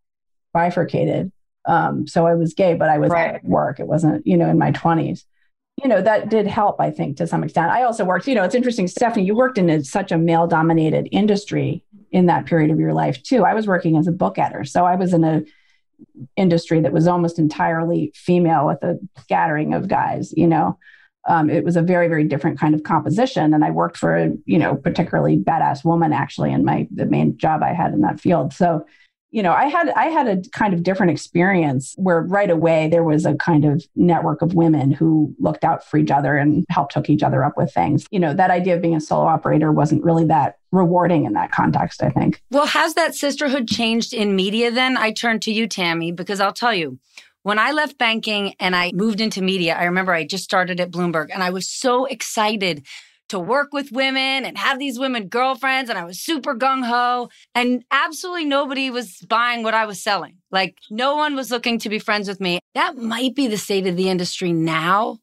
bifurcated. 0.52 1.32
Um, 1.66 2.08
so 2.08 2.26
I 2.26 2.34
was 2.34 2.56
gay, 2.56 2.74
but 2.74 2.90
I 2.90 2.98
was 2.98 3.12
right. 3.12 3.36
at 3.36 3.46
work. 3.46 3.80
It 3.80 3.86
wasn't, 3.86 4.26
you 4.26 4.36
know, 4.36 4.50
in 4.50 4.58
my 4.58 4.72
20s. 4.72 5.26
You 5.84 5.90
know, 5.90 6.02
that 6.02 6.30
did 6.30 6.48
help, 6.48 6.82
I 6.82 6.90
think, 6.90 7.18
to 7.18 7.28
some 7.28 7.44
extent. 7.44 7.70
I 7.70 7.84
also 7.84 8.04
worked, 8.04 8.28
you 8.28 8.34
know, 8.34 8.44
it's 8.44 8.56
interesting, 8.56 8.88
Stephanie, 8.88 9.26
you 9.26 9.36
worked 9.36 9.60
in 9.60 9.70
a, 9.70 9.84
such 9.84 10.12
a 10.12 10.18
male 10.18 10.48
dominated 10.48 11.08
industry 11.12 11.84
in 12.12 12.26
that 12.28 12.48
period 12.48 12.72
of 12.72 12.80
your 12.80 12.94
life, 12.94 13.22
too. 13.22 13.44
I 13.44 13.54
was 13.54 13.68
working 13.68 13.96
as 13.98 14.08
a 14.08 14.12
book 14.12 14.40
editor. 14.40 14.66
So 14.66 14.86
I 14.86 14.96
was 14.96 15.14
in 15.14 15.24
a 15.24 15.44
industry 16.36 16.80
that 16.82 16.94
was 16.94 17.08
almost 17.08 17.38
entirely 17.38 18.12
female 18.16 18.66
with 18.66 18.82
a 18.84 19.00
scattering 19.22 19.76
of 19.76 19.88
guys, 19.88 20.34
you 20.36 20.48
know 20.48 20.80
um, 21.26 21.50
it 21.50 21.64
was 21.64 21.76
a 21.76 21.82
very 21.82 22.08
very 22.08 22.24
different 22.24 22.60
kind 22.60 22.76
of 22.76 22.84
composition. 22.84 23.54
And 23.54 23.64
i 23.64 23.72
worked 23.72 23.98
for 23.98 24.16
a 24.16 24.32
you 24.46 24.58
know 24.58 24.76
particularly 24.76 25.38
badass 25.38 25.84
woman 25.84 26.14
actually 26.14 26.52
in 26.52 26.66
my 26.66 26.88
the 26.92 27.06
main 27.06 27.38
job 27.38 27.64
i 27.64 27.74
had 27.74 27.94
in 27.94 28.02
that 28.02 28.20
field. 28.20 28.54
So 28.54 28.86
you 29.32 29.42
know 29.42 29.52
i 29.52 29.66
had 29.66 29.90
i 29.90 30.06
had 30.06 30.28
a 30.28 30.50
kind 30.52 30.74
of 30.74 30.84
different 30.84 31.12
experience 31.12 31.96
where 31.98 32.22
right 32.22 32.52
away 32.52 32.88
there 32.88 33.04
was 33.04 33.26
a 33.26 33.34
kind 33.36 33.66
of 33.66 33.84
network 33.96 34.42
of 34.42 34.54
women 34.54 34.92
who 34.92 35.36
looked 35.40 35.64
out 35.64 35.84
for 35.84 35.98
each 35.98 36.12
other 36.12 36.38
and 36.38 36.64
helped 36.70 36.94
hook 36.94 37.10
each 37.10 37.24
other 37.24 37.44
up 37.44 37.58
with 37.58 37.74
things. 37.74 38.06
You 38.12 38.20
know 38.20 38.34
that 38.34 38.52
idea 38.52 38.76
of 38.76 38.82
being 38.82 38.96
a 38.96 39.02
solo 39.02 39.26
operator 39.26 39.72
wasn't 39.72 40.04
really 40.04 40.26
that 40.26 40.58
rewarding 40.72 41.26
in 41.26 41.34
that 41.34 41.52
context 41.52 42.02
i 42.04 42.10
think. 42.10 42.42
Well 42.52 42.68
has 42.68 42.94
that 42.94 43.16
sisterhood 43.16 43.68
changed 43.68 44.14
in 44.14 44.36
media 44.36 44.72
then? 44.72 44.98
I 44.98 45.12
turn 45.12 45.40
to 45.42 45.52
you 45.52 45.68
tammy 45.68 46.12
because 46.12 46.40
i'll 46.40 46.54
tell 46.54 46.74
you 46.74 47.00
when 47.44 47.60
I 47.60 47.72
left 47.72 47.98
banking 47.98 48.56
and 48.60 48.76
I 48.76 48.92
moved 48.94 49.22
into 49.22 49.42
media, 49.42 49.76
I 49.76 49.84
remember 49.86 50.14
I 50.14 50.26
just 50.26 50.44
started 50.44 50.80
at 50.80 50.92
Bloomberg 50.92 51.30
and 51.32 51.44
I 51.44 51.52
was 51.52 51.70
so 51.70 52.06
excited 52.06 52.86
to 53.30 53.40
work 53.40 53.74
with 53.74 53.92
women 53.92 54.46
and 54.46 54.58
have 54.58 54.80
these 54.80 55.00
women 55.00 55.28
girlfriends. 55.28 55.90
And 55.90 56.00
I 56.00 56.06
was 56.06 56.20
super 56.20 56.56
gung 56.56 56.86
ho. 56.86 57.30
And 57.56 57.84
absolutely 57.92 58.46
nobody 58.46 58.90
was 58.90 59.18
buying 59.28 59.64
what 59.64 59.74
I 59.74 59.86
was 59.86 60.02
selling. 60.02 60.38
Like 60.52 60.78
no 60.90 61.16
one 61.16 61.36
was 61.36 61.52
looking 61.52 61.80
to 61.80 61.90
be 61.90 62.00
friends 62.00 62.28
with 62.28 62.40
me. 62.40 62.60
That 62.76 62.98
might 62.98 63.36
be 63.36 63.48
the 63.48 63.58
state 63.58 63.88
of 63.88 63.98
the 63.98 64.10
industry 64.10 64.54
now, 64.54 65.20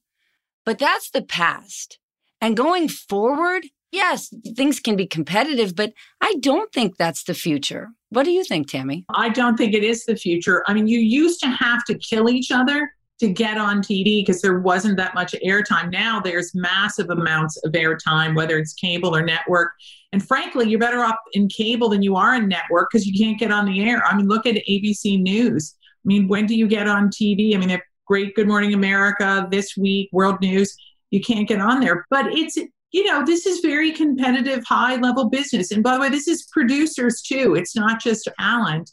but 0.64 0.78
that's 0.78 1.10
the 1.10 1.22
past. 1.22 1.98
And 2.40 2.56
going 2.56 2.88
forward, 2.88 3.66
yes, 3.92 4.32
things 4.56 4.80
can 4.80 4.96
be 4.96 5.06
competitive, 5.06 5.74
but 5.74 5.92
I 6.20 6.34
don't 6.40 6.72
think 6.72 6.96
that's 6.96 7.24
the 7.24 7.34
future. 7.34 7.90
What 8.10 8.24
do 8.24 8.30
you 8.30 8.44
think, 8.44 8.68
Tammy? 8.68 9.04
I 9.14 9.28
don't 9.28 9.56
think 9.56 9.74
it 9.74 9.84
is 9.84 10.04
the 10.04 10.16
future. 10.16 10.64
I 10.66 10.74
mean, 10.74 10.88
you 10.88 10.98
used 10.98 11.40
to 11.40 11.48
have 11.48 11.84
to 11.84 11.98
kill 11.98 12.28
each 12.28 12.50
other 12.50 12.90
to 13.20 13.28
get 13.28 13.58
on 13.58 13.82
TV 13.82 14.24
because 14.24 14.40
there 14.40 14.60
wasn't 14.60 14.96
that 14.96 15.14
much 15.14 15.34
airtime. 15.46 15.92
Now 15.92 16.20
there's 16.20 16.54
massive 16.54 17.10
amounts 17.10 17.58
of 17.58 17.72
airtime, 17.72 18.34
whether 18.34 18.58
it's 18.58 18.72
cable 18.72 19.14
or 19.14 19.22
network. 19.22 19.72
And 20.12 20.26
frankly, 20.26 20.68
you're 20.68 20.80
better 20.80 21.04
off 21.04 21.16
in 21.34 21.48
cable 21.48 21.90
than 21.90 22.02
you 22.02 22.16
are 22.16 22.34
in 22.34 22.48
network 22.48 22.88
because 22.90 23.06
you 23.06 23.16
can't 23.16 23.38
get 23.38 23.52
on 23.52 23.66
the 23.66 23.88
air. 23.88 24.02
I 24.06 24.16
mean, 24.16 24.26
look 24.26 24.46
at 24.46 24.56
ABC 24.68 25.20
News. 25.20 25.76
I 25.82 26.06
mean, 26.06 26.28
when 26.28 26.46
do 26.46 26.54
you 26.54 26.66
get 26.66 26.88
on 26.88 27.10
TV? 27.10 27.54
I 27.54 27.58
mean, 27.58 27.68
they're 27.68 27.84
great 28.06 28.34
Good 28.34 28.48
Morning 28.48 28.72
America, 28.72 29.46
This 29.50 29.76
Week, 29.76 30.08
World 30.12 30.40
News. 30.40 30.74
You 31.10 31.20
can't 31.20 31.46
get 31.46 31.60
on 31.60 31.80
there. 31.80 32.06
But 32.08 32.26
it's 32.32 32.56
you 32.92 33.04
know, 33.04 33.24
this 33.24 33.46
is 33.46 33.60
very 33.60 33.92
competitive, 33.92 34.64
high 34.64 34.96
level 34.96 35.28
business. 35.28 35.70
And 35.70 35.82
by 35.82 35.94
the 35.94 36.00
way, 36.00 36.08
this 36.08 36.26
is 36.26 36.48
producers 36.52 37.22
too. 37.22 37.54
It's 37.54 37.76
not 37.76 38.00
just 38.00 38.28
talent. 38.38 38.90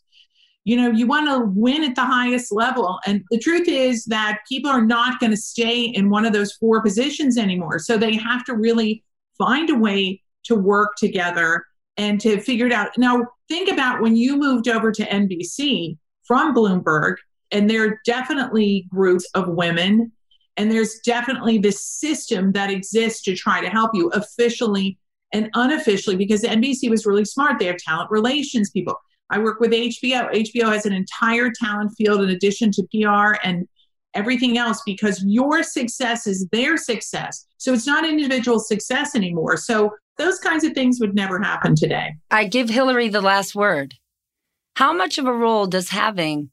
You 0.66 0.76
know, 0.76 0.92
you 0.92 1.08
want 1.08 1.30
to 1.30 1.50
win 1.56 1.84
at 1.84 1.96
the 1.96 2.06
highest 2.06 2.52
level. 2.52 3.00
And 3.06 3.24
the 3.32 3.40
truth 3.40 3.68
is 3.68 4.04
that 4.06 4.40
people 4.48 4.70
are 4.70 4.86
not 4.86 5.20
going 5.20 5.32
to 5.32 5.38
stay 5.38 5.82
in 5.82 6.10
one 6.10 6.26
of 6.26 6.34
those 6.34 6.52
four 6.54 6.82
positions 6.82 7.38
anymore. 7.38 7.80
So 7.80 7.98
they 7.98 8.16
have 8.18 8.44
to 8.46 8.54
really 8.54 9.04
find 9.38 9.70
a 9.70 9.76
way 9.76 10.22
to 10.44 10.56
work 10.56 10.96
together 10.98 11.64
and 11.96 12.20
to 12.22 12.40
figure 12.42 12.68
it 12.68 12.74
out. 12.74 12.90
Now, 12.98 13.28
think 13.48 13.72
about 13.72 14.02
when 14.02 14.16
you 14.16 14.38
moved 14.38 14.68
over 14.68 14.92
to 14.92 15.04
NBC 15.04 15.98
from 16.24 16.54
Bloomberg, 16.54 17.16
and 17.52 17.70
there 17.70 17.88
are 17.88 18.00
definitely 18.06 18.88
groups 18.90 19.28
of 19.34 19.48
women 19.48 20.12
And 20.58 20.72
there's 20.72 21.00
definitely 21.00 21.60
this 21.60 21.86
system 21.86 22.52
that 22.54 22.70
exists 22.70 23.22
to 23.24 23.36
try 23.36 23.62
to 23.62 23.70
help 23.70 23.92
you 23.94 24.10
officially 24.10 24.98
and 25.34 25.50
unofficially 25.54 26.16
because 26.16 26.42
NBC 26.42 26.90
was 26.90 27.06
really 27.06 27.26
smart. 27.26 27.60
They 27.60 27.66
have 27.66 27.78
talent 27.78 28.10
relations 28.10 28.70
people. 28.72 28.96
I 29.30 29.40
work 29.40 29.60
with 29.60 29.72
HBO. 29.72 30.32
HBO 30.34 30.72
has 30.72 30.86
an 30.86 30.94
entire 30.94 31.52
talent 31.52 31.92
field 31.98 32.22
in 32.22 32.30
addition 32.30 32.72
to 32.72 32.84
PR 32.92 33.38
and 33.44 33.68
everything 34.14 34.58
else 34.58 34.82
because 34.86 35.24
your 35.26 35.64
success 35.64 36.28
is 36.28 36.48
their 36.52 36.78
success. 36.78 37.46
So 37.58 37.74
it's 37.74 37.86
not 37.86 38.08
individual 38.08 38.60
success 38.60 39.16
anymore. 39.16 39.58
So 39.58 39.94
those 40.18 40.40
kinds 40.40 40.64
of 40.64 40.74
things 40.74 41.00
would 41.00 41.14
never 41.14 41.40
happen 41.40 41.76
today. 41.76 42.16
I 42.32 42.46
give 42.46 42.70
Hillary 42.70 43.10
the 43.10 43.22
last 43.22 43.54
word. 43.54 43.96
How 44.76 44.94
much 44.94 45.18
of 45.18 45.26
a 45.26 45.34
role 45.34 45.68
does 45.68 45.90
having 45.90 46.52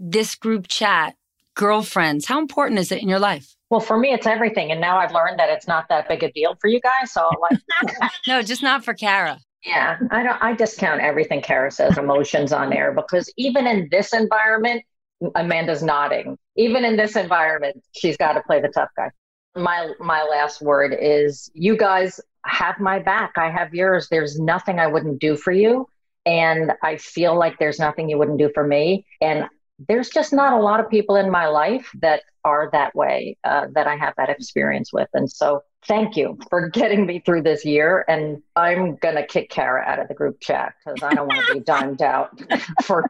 this 0.00 0.34
group 0.34 0.66
chat, 0.68 1.14
girlfriends, 1.56 2.26
how 2.26 2.38
important 2.38 2.78
is 2.78 2.92
it 2.92 3.02
in 3.02 3.08
your 3.08 3.18
life? 3.18 3.56
Well, 3.70 3.80
for 3.80 3.98
me, 3.98 4.12
it's 4.12 4.26
everything. 4.26 4.70
And 4.70 4.80
now 4.80 4.98
I've 4.98 5.12
learned 5.12 5.40
that 5.40 5.50
it's 5.50 5.66
not 5.66 5.88
that 5.88 6.08
big 6.08 6.22
a 6.22 6.30
deal 6.30 6.56
for 6.60 6.68
you 6.68 6.80
guys. 6.80 7.10
So, 7.10 7.28
like, 7.40 7.58
no, 8.28 8.42
just 8.42 8.62
not 8.62 8.84
for 8.84 8.94
Kara. 8.94 9.40
Yeah, 9.64 9.98
I 10.12 10.22
don't. 10.22 10.40
I 10.40 10.54
discount 10.54 11.00
everything 11.00 11.42
Kara 11.42 11.72
says 11.72 11.98
emotions 11.98 12.52
on 12.52 12.72
air 12.72 12.92
because 12.92 13.32
even 13.36 13.66
in 13.66 13.88
this 13.90 14.12
environment, 14.14 14.84
Amanda's 15.34 15.82
nodding. 15.82 16.38
Even 16.56 16.84
in 16.84 16.96
this 16.96 17.16
environment, 17.16 17.82
she's 17.92 18.16
got 18.16 18.34
to 18.34 18.42
play 18.42 18.60
the 18.60 18.68
tough 18.68 18.90
guy. 18.96 19.10
My 19.56 19.92
my 19.98 20.22
last 20.22 20.62
word 20.62 20.96
is 21.00 21.50
you 21.52 21.76
guys 21.76 22.20
have 22.44 22.78
my 22.78 23.00
back. 23.00 23.32
I 23.36 23.50
have 23.50 23.74
yours. 23.74 24.06
There's 24.08 24.38
nothing 24.38 24.78
I 24.78 24.86
wouldn't 24.86 25.18
do 25.20 25.36
for 25.36 25.50
you. 25.50 25.88
And 26.24 26.72
I 26.82 26.96
feel 26.96 27.36
like 27.36 27.58
there's 27.58 27.80
nothing 27.80 28.08
you 28.08 28.18
wouldn't 28.18 28.38
do 28.38 28.50
for 28.54 28.66
me. 28.66 29.04
And 29.20 29.46
there's 29.78 30.08
just 30.08 30.32
not 30.32 30.52
a 30.52 30.60
lot 30.60 30.80
of 30.80 30.88
people 30.88 31.16
in 31.16 31.30
my 31.30 31.46
life 31.46 31.90
that 32.00 32.22
are 32.44 32.70
that 32.72 32.94
way, 32.94 33.36
uh, 33.44 33.66
that 33.74 33.86
I 33.86 33.96
have 33.96 34.14
that 34.16 34.30
experience 34.30 34.92
with. 34.92 35.08
And 35.12 35.30
so 35.30 35.62
thank 35.86 36.16
you 36.16 36.38
for 36.50 36.68
getting 36.68 37.06
me 37.06 37.20
through 37.20 37.42
this 37.42 37.64
year. 37.64 38.04
And 38.08 38.42
I'm 38.54 38.96
going 38.96 39.14
to 39.14 39.26
kick 39.26 39.50
Kara 39.50 39.82
out 39.82 39.98
of 39.98 40.08
the 40.08 40.14
group 40.14 40.40
chat 40.40 40.74
because 40.84 41.02
I 41.02 41.14
don't 41.14 41.28
want 41.28 41.46
to 41.46 41.54
be 41.54 41.60
dimed 41.64 42.02
out 42.02 42.40
for 42.84 43.04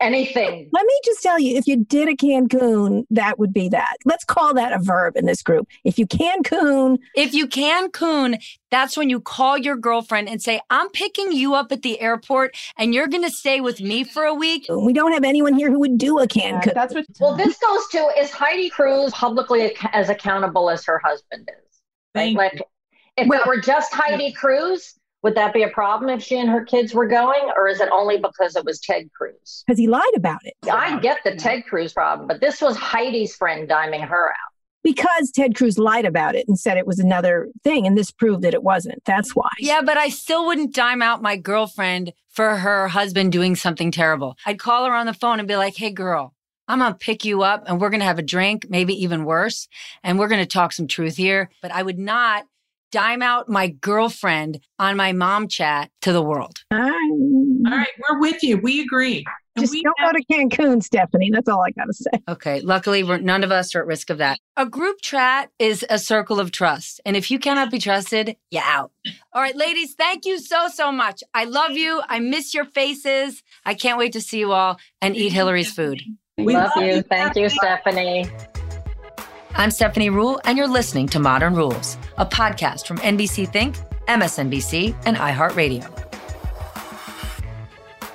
anything. 0.00 0.68
Let 0.72 0.86
me 0.86 1.00
just 1.04 1.22
tell 1.22 1.38
you 1.38 1.56
if 1.56 1.66
you 1.66 1.84
did 1.84 2.08
a 2.08 2.16
Cancun, 2.16 3.04
that 3.10 3.38
would 3.38 3.52
be 3.52 3.68
that. 3.70 3.96
Let's 4.04 4.24
call 4.24 4.54
that 4.54 4.72
a 4.72 4.78
verb 4.78 5.16
in 5.16 5.26
this 5.26 5.42
group. 5.42 5.68
If 5.84 5.98
you 5.98 6.06
Cancun. 6.06 6.98
If 7.14 7.34
you 7.34 7.46
Cancun, 7.46 8.42
that's 8.70 8.96
when 8.96 9.10
you 9.10 9.20
call 9.20 9.58
your 9.58 9.76
girlfriend 9.76 10.28
and 10.28 10.42
say, 10.42 10.60
I'm 10.70 10.88
picking 10.90 11.32
you 11.32 11.54
up 11.54 11.72
at 11.72 11.82
the 11.82 12.00
airport 12.00 12.56
and 12.76 12.94
you're 12.94 13.08
going 13.08 13.24
to 13.24 13.30
stay 13.30 13.60
with 13.60 13.80
me 13.80 14.04
for 14.04 14.24
a 14.24 14.34
week. 14.34 14.66
We 14.68 14.92
don't 14.92 15.12
have 15.12 15.24
anyone 15.24 15.54
here 15.54 15.70
who 15.70 15.80
would 15.80 15.98
do 15.98 16.18
a 16.18 16.26
Cancun. 16.26 16.66
Yeah, 16.66 16.72
that's 16.74 16.94
what. 16.94 17.04
Well, 17.20 17.36
this 17.36 17.58
goes 17.58 17.86
to 17.88 17.98
is 18.18 18.30
Heidi 18.30 18.70
Cruz 18.70 19.12
publicly 19.12 19.76
as 19.92 20.08
accountable 20.08 20.70
as 20.70 20.84
her 20.86 20.98
husband 20.98 21.48
is? 21.48 21.71
Thank 22.14 22.36
like, 22.36 22.60
if 23.16 23.28
well, 23.28 23.40
it 23.42 23.46
were 23.46 23.60
just 23.60 23.92
Heidi 23.92 24.32
Cruz, 24.32 24.94
would 25.22 25.34
that 25.36 25.52
be 25.52 25.62
a 25.62 25.68
problem 25.68 26.10
if 26.10 26.22
she 26.22 26.38
and 26.38 26.48
her 26.50 26.64
kids 26.64 26.94
were 26.94 27.06
going, 27.06 27.50
or 27.56 27.68
is 27.68 27.80
it 27.80 27.88
only 27.92 28.18
because 28.18 28.56
it 28.56 28.64
was 28.64 28.80
Ted 28.80 29.08
Cruz? 29.12 29.62
Because 29.66 29.78
he 29.78 29.86
lied 29.86 30.02
about 30.16 30.40
it. 30.44 30.54
I 30.70 30.98
get 30.98 31.18
the 31.24 31.36
Ted 31.36 31.64
Cruz 31.66 31.92
problem, 31.92 32.26
but 32.26 32.40
this 32.40 32.60
was 32.60 32.76
Heidi's 32.76 33.36
friend 33.36 33.68
diming 33.68 34.06
her 34.06 34.30
out. 34.30 34.36
Because 34.82 35.30
Ted 35.30 35.54
Cruz 35.54 35.78
lied 35.78 36.04
about 36.04 36.34
it 36.34 36.48
and 36.48 36.58
said 36.58 36.76
it 36.76 36.88
was 36.88 36.98
another 36.98 37.48
thing, 37.62 37.86
and 37.86 37.96
this 37.96 38.10
proved 38.10 38.42
that 38.42 38.52
it 38.52 38.64
wasn't. 38.64 39.04
That's 39.04 39.36
why. 39.36 39.50
Yeah, 39.60 39.80
but 39.82 39.96
I 39.96 40.08
still 40.08 40.44
wouldn't 40.44 40.74
dime 40.74 41.02
out 41.02 41.22
my 41.22 41.36
girlfriend 41.36 42.12
for 42.28 42.56
her 42.56 42.88
husband 42.88 43.30
doing 43.30 43.54
something 43.54 43.92
terrible. 43.92 44.36
I'd 44.44 44.58
call 44.58 44.86
her 44.86 44.92
on 44.92 45.06
the 45.06 45.14
phone 45.14 45.38
and 45.38 45.46
be 45.46 45.54
like, 45.54 45.76
hey, 45.76 45.90
girl, 45.90 46.34
I'm 46.72 46.78
going 46.78 46.92
to 46.92 46.98
pick 46.98 47.26
you 47.26 47.42
up 47.42 47.64
and 47.66 47.78
we're 47.78 47.90
going 47.90 48.00
to 48.00 48.06
have 48.06 48.18
a 48.18 48.22
drink, 48.22 48.64
maybe 48.70 48.94
even 49.02 49.26
worse. 49.26 49.68
And 50.02 50.18
we're 50.18 50.28
going 50.28 50.40
to 50.40 50.46
talk 50.46 50.72
some 50.72 50.86
truth 50.86 51.18
here. 51.18 51.50
But 51.60 51.70
I 51.70 51.82
would 51.82 51.98
not 51.98 52.44
dime 52.92 53.20
out 53.20 53.46
my 53.46 53.68
girlfriend 53.68 54.58
on 54.78 54.96
my 54.96 55.12
mom 55.12 55.48
chat 55.48 55.90
to 56.00 56.14
the 56.14 56.22
world. 56.22 56.60
All 56.72 56.78
right. 56.78 57.88
We're 58.08 58.20
with 58.20 58.42
you. 58.42 58.56
We 58.56 58.80
agree. 58.80 59.22
And 59.54 59.66
Just 59.66 59.74
don't 59.82 59.94
have- 59.98 60.12
go 60.14 60.18
to 60.18 60.24
Cancun, 60.32 60.82
Stephanie. 60.82 61.28
That's 61.30 61.46
all 61.46 61.62
I 61.62 61.72
got 61.72 61.84
to 61.84 61.92
say. 61.92 62.22
Okay. 62.26 62.60
Luckily, 62.62 63.02
we're, 63.02 63.18
none 63.18 63.44
of 63.44 63.52
us 63.52 63.74
are 63.74 63.80
at 63.80 63.86
risk 63.86 64.08
of 64.08 64.16
that. 64.16 64.38
A 64.56 64.64
group 64.64 64.96
chat 65.02 65.50
is 65.58 65.84
a 65.90 65.98
circle 65.98 66.40
of 66.40 66.52
trust. 66.52 67.02
And 67.04 67.18
if 67.18 67.30
you 67.30 67.38
cannot 67.38 67.70
be 67.70 67.78
trusted, 67.78 68.36
you're 68.50 68.62
out. 68.62 68.92
All 69.34 69.42
right, 69.42 69.54
ladies, 69.54 69.92
thank 69.92 70.24
you 70.24 70.38
so, 70.38 70.68
so 70.68 70.90
much. 70.90 71.22
I 71.34 71.44
love 71.44 71.72
you. 71.72 72.00
I 72.08 72.18
miss 72.20 72.54
your 72.54 72.64
faces. 72.64 73.42
I 73.66 73.74
can't 73.74 73.98
wait 73.98 74.14
to 74.14 74.22
see 74.22 74.38
you 74.38 74.52
all 74.52 74.78
and 75.02 75.14
eat 75.14 75.32
Hillary's 75.32 75.70
food. 75.72 76.00
We 76.44 76.54
love, 76.54 76.70
love 76.76 76.84
you. 76.84 77.02
Thank 77.02 77.36
you, 77.36 77.48
Stephanie. 77.48 78.26
I'm 79.54 79.70
Stephanie 79.70 80.10
Ruhle, 80.10 80.40
and 80.44 80.58
you're 80.58 80.66
listening 80.66 81.06
to 81.08 81.18
Modern 81.18 81.54
Ruhles, 81.54 81.96
a 82.16 82.26
podcast 82.26 82.86
from 82.86 82.98
NBC 82.98 83.48
Think, 83.48 83.76
MSNBC, 84.08 84.96
and 85.04 85.16
iHeartRadio. 85.16 85.88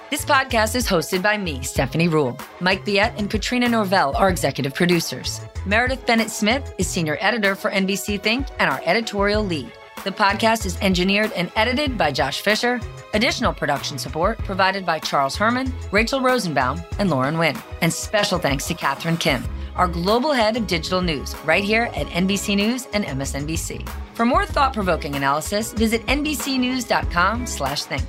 This 0.09 0.25
podcast 0.25 0.75
is 0.75 0.87
hosted 0.87 1.21
by 1.21 1.37
me, 1.37 1.61
Stephanie 1.63 2.09
Ruhle. 2.09 2.41
Mike 2.59 2.83
Viet 2.85 3.13
and 3.17 3.29
Katrina 3.29 3.69
Norvell 3.69 4.15
are 4.15 4.29
executive 4.29 4.73
producers. 4.73 5.41
Meredith 5.65 6.05
Bennett 6.05 6.31
Smith 6.31 6.73
is 6.77 6.87
senior 6.87 7.17
editor 7.21 7.55
for 7.55 7.71
NBC 7.71 8.21
Think 8.21 8.47
and 8.59 8.69
our 8.69 8.81
editorial 8.85 9.43
lead. 9.43 9.71
The 10.03 10.11
podcast 10.11 10.67
is 10.67 10.77
engineered 10.81 11.31
and 11.31 11.51
edited 11.55 11.97
by 11.97 12.11
Josh 12.11 12.41
Fisher. 12.41 12.79
Additional 13.15 13.51
production 13.51 13.97
support 13.97 14.37
provided 14.37 14.85
by 14.85 14.99
Charles 14.99 15.35
Herman, 15.35 15.73
Rachel 15.91 16.21
Rosenbaum, 16.21 16.79
and 16.99 17.09
Lauren 17.09 17.39
Wynn. 17.39 17.57
And 17.81 17.91
special 17.91 18.37
thanks 18.37 18.67
to 18.67 18.75
Catherine 18.75 19.17
Kim, 19.17 19.43
our 19.75 19.87
global 19.87 20.31
head 20.33 20.55
of 20.55 20.67
digital 20.67 21.01
news, 21.01 21.35
right 21.39 21.63
here 21.63 21.89
at 21.95 22.05
NBC 22.07 22.55
News 22.55 22.87
and 22.93 23.05
MSNBC. 23.05 23.89
For 24.13 24.23
more 24.23 24.45
thought-provoking 24.45 25.15
analysis, 25.15 25.73
visit 25.73 26.05
nbcnews.com/think. 26.05 28.03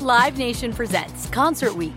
Live 0.00 0.36
Nation 0.36 0.74
presents 0.74 1.26
Concert 1.30 1.74
Week. 1.74 1.96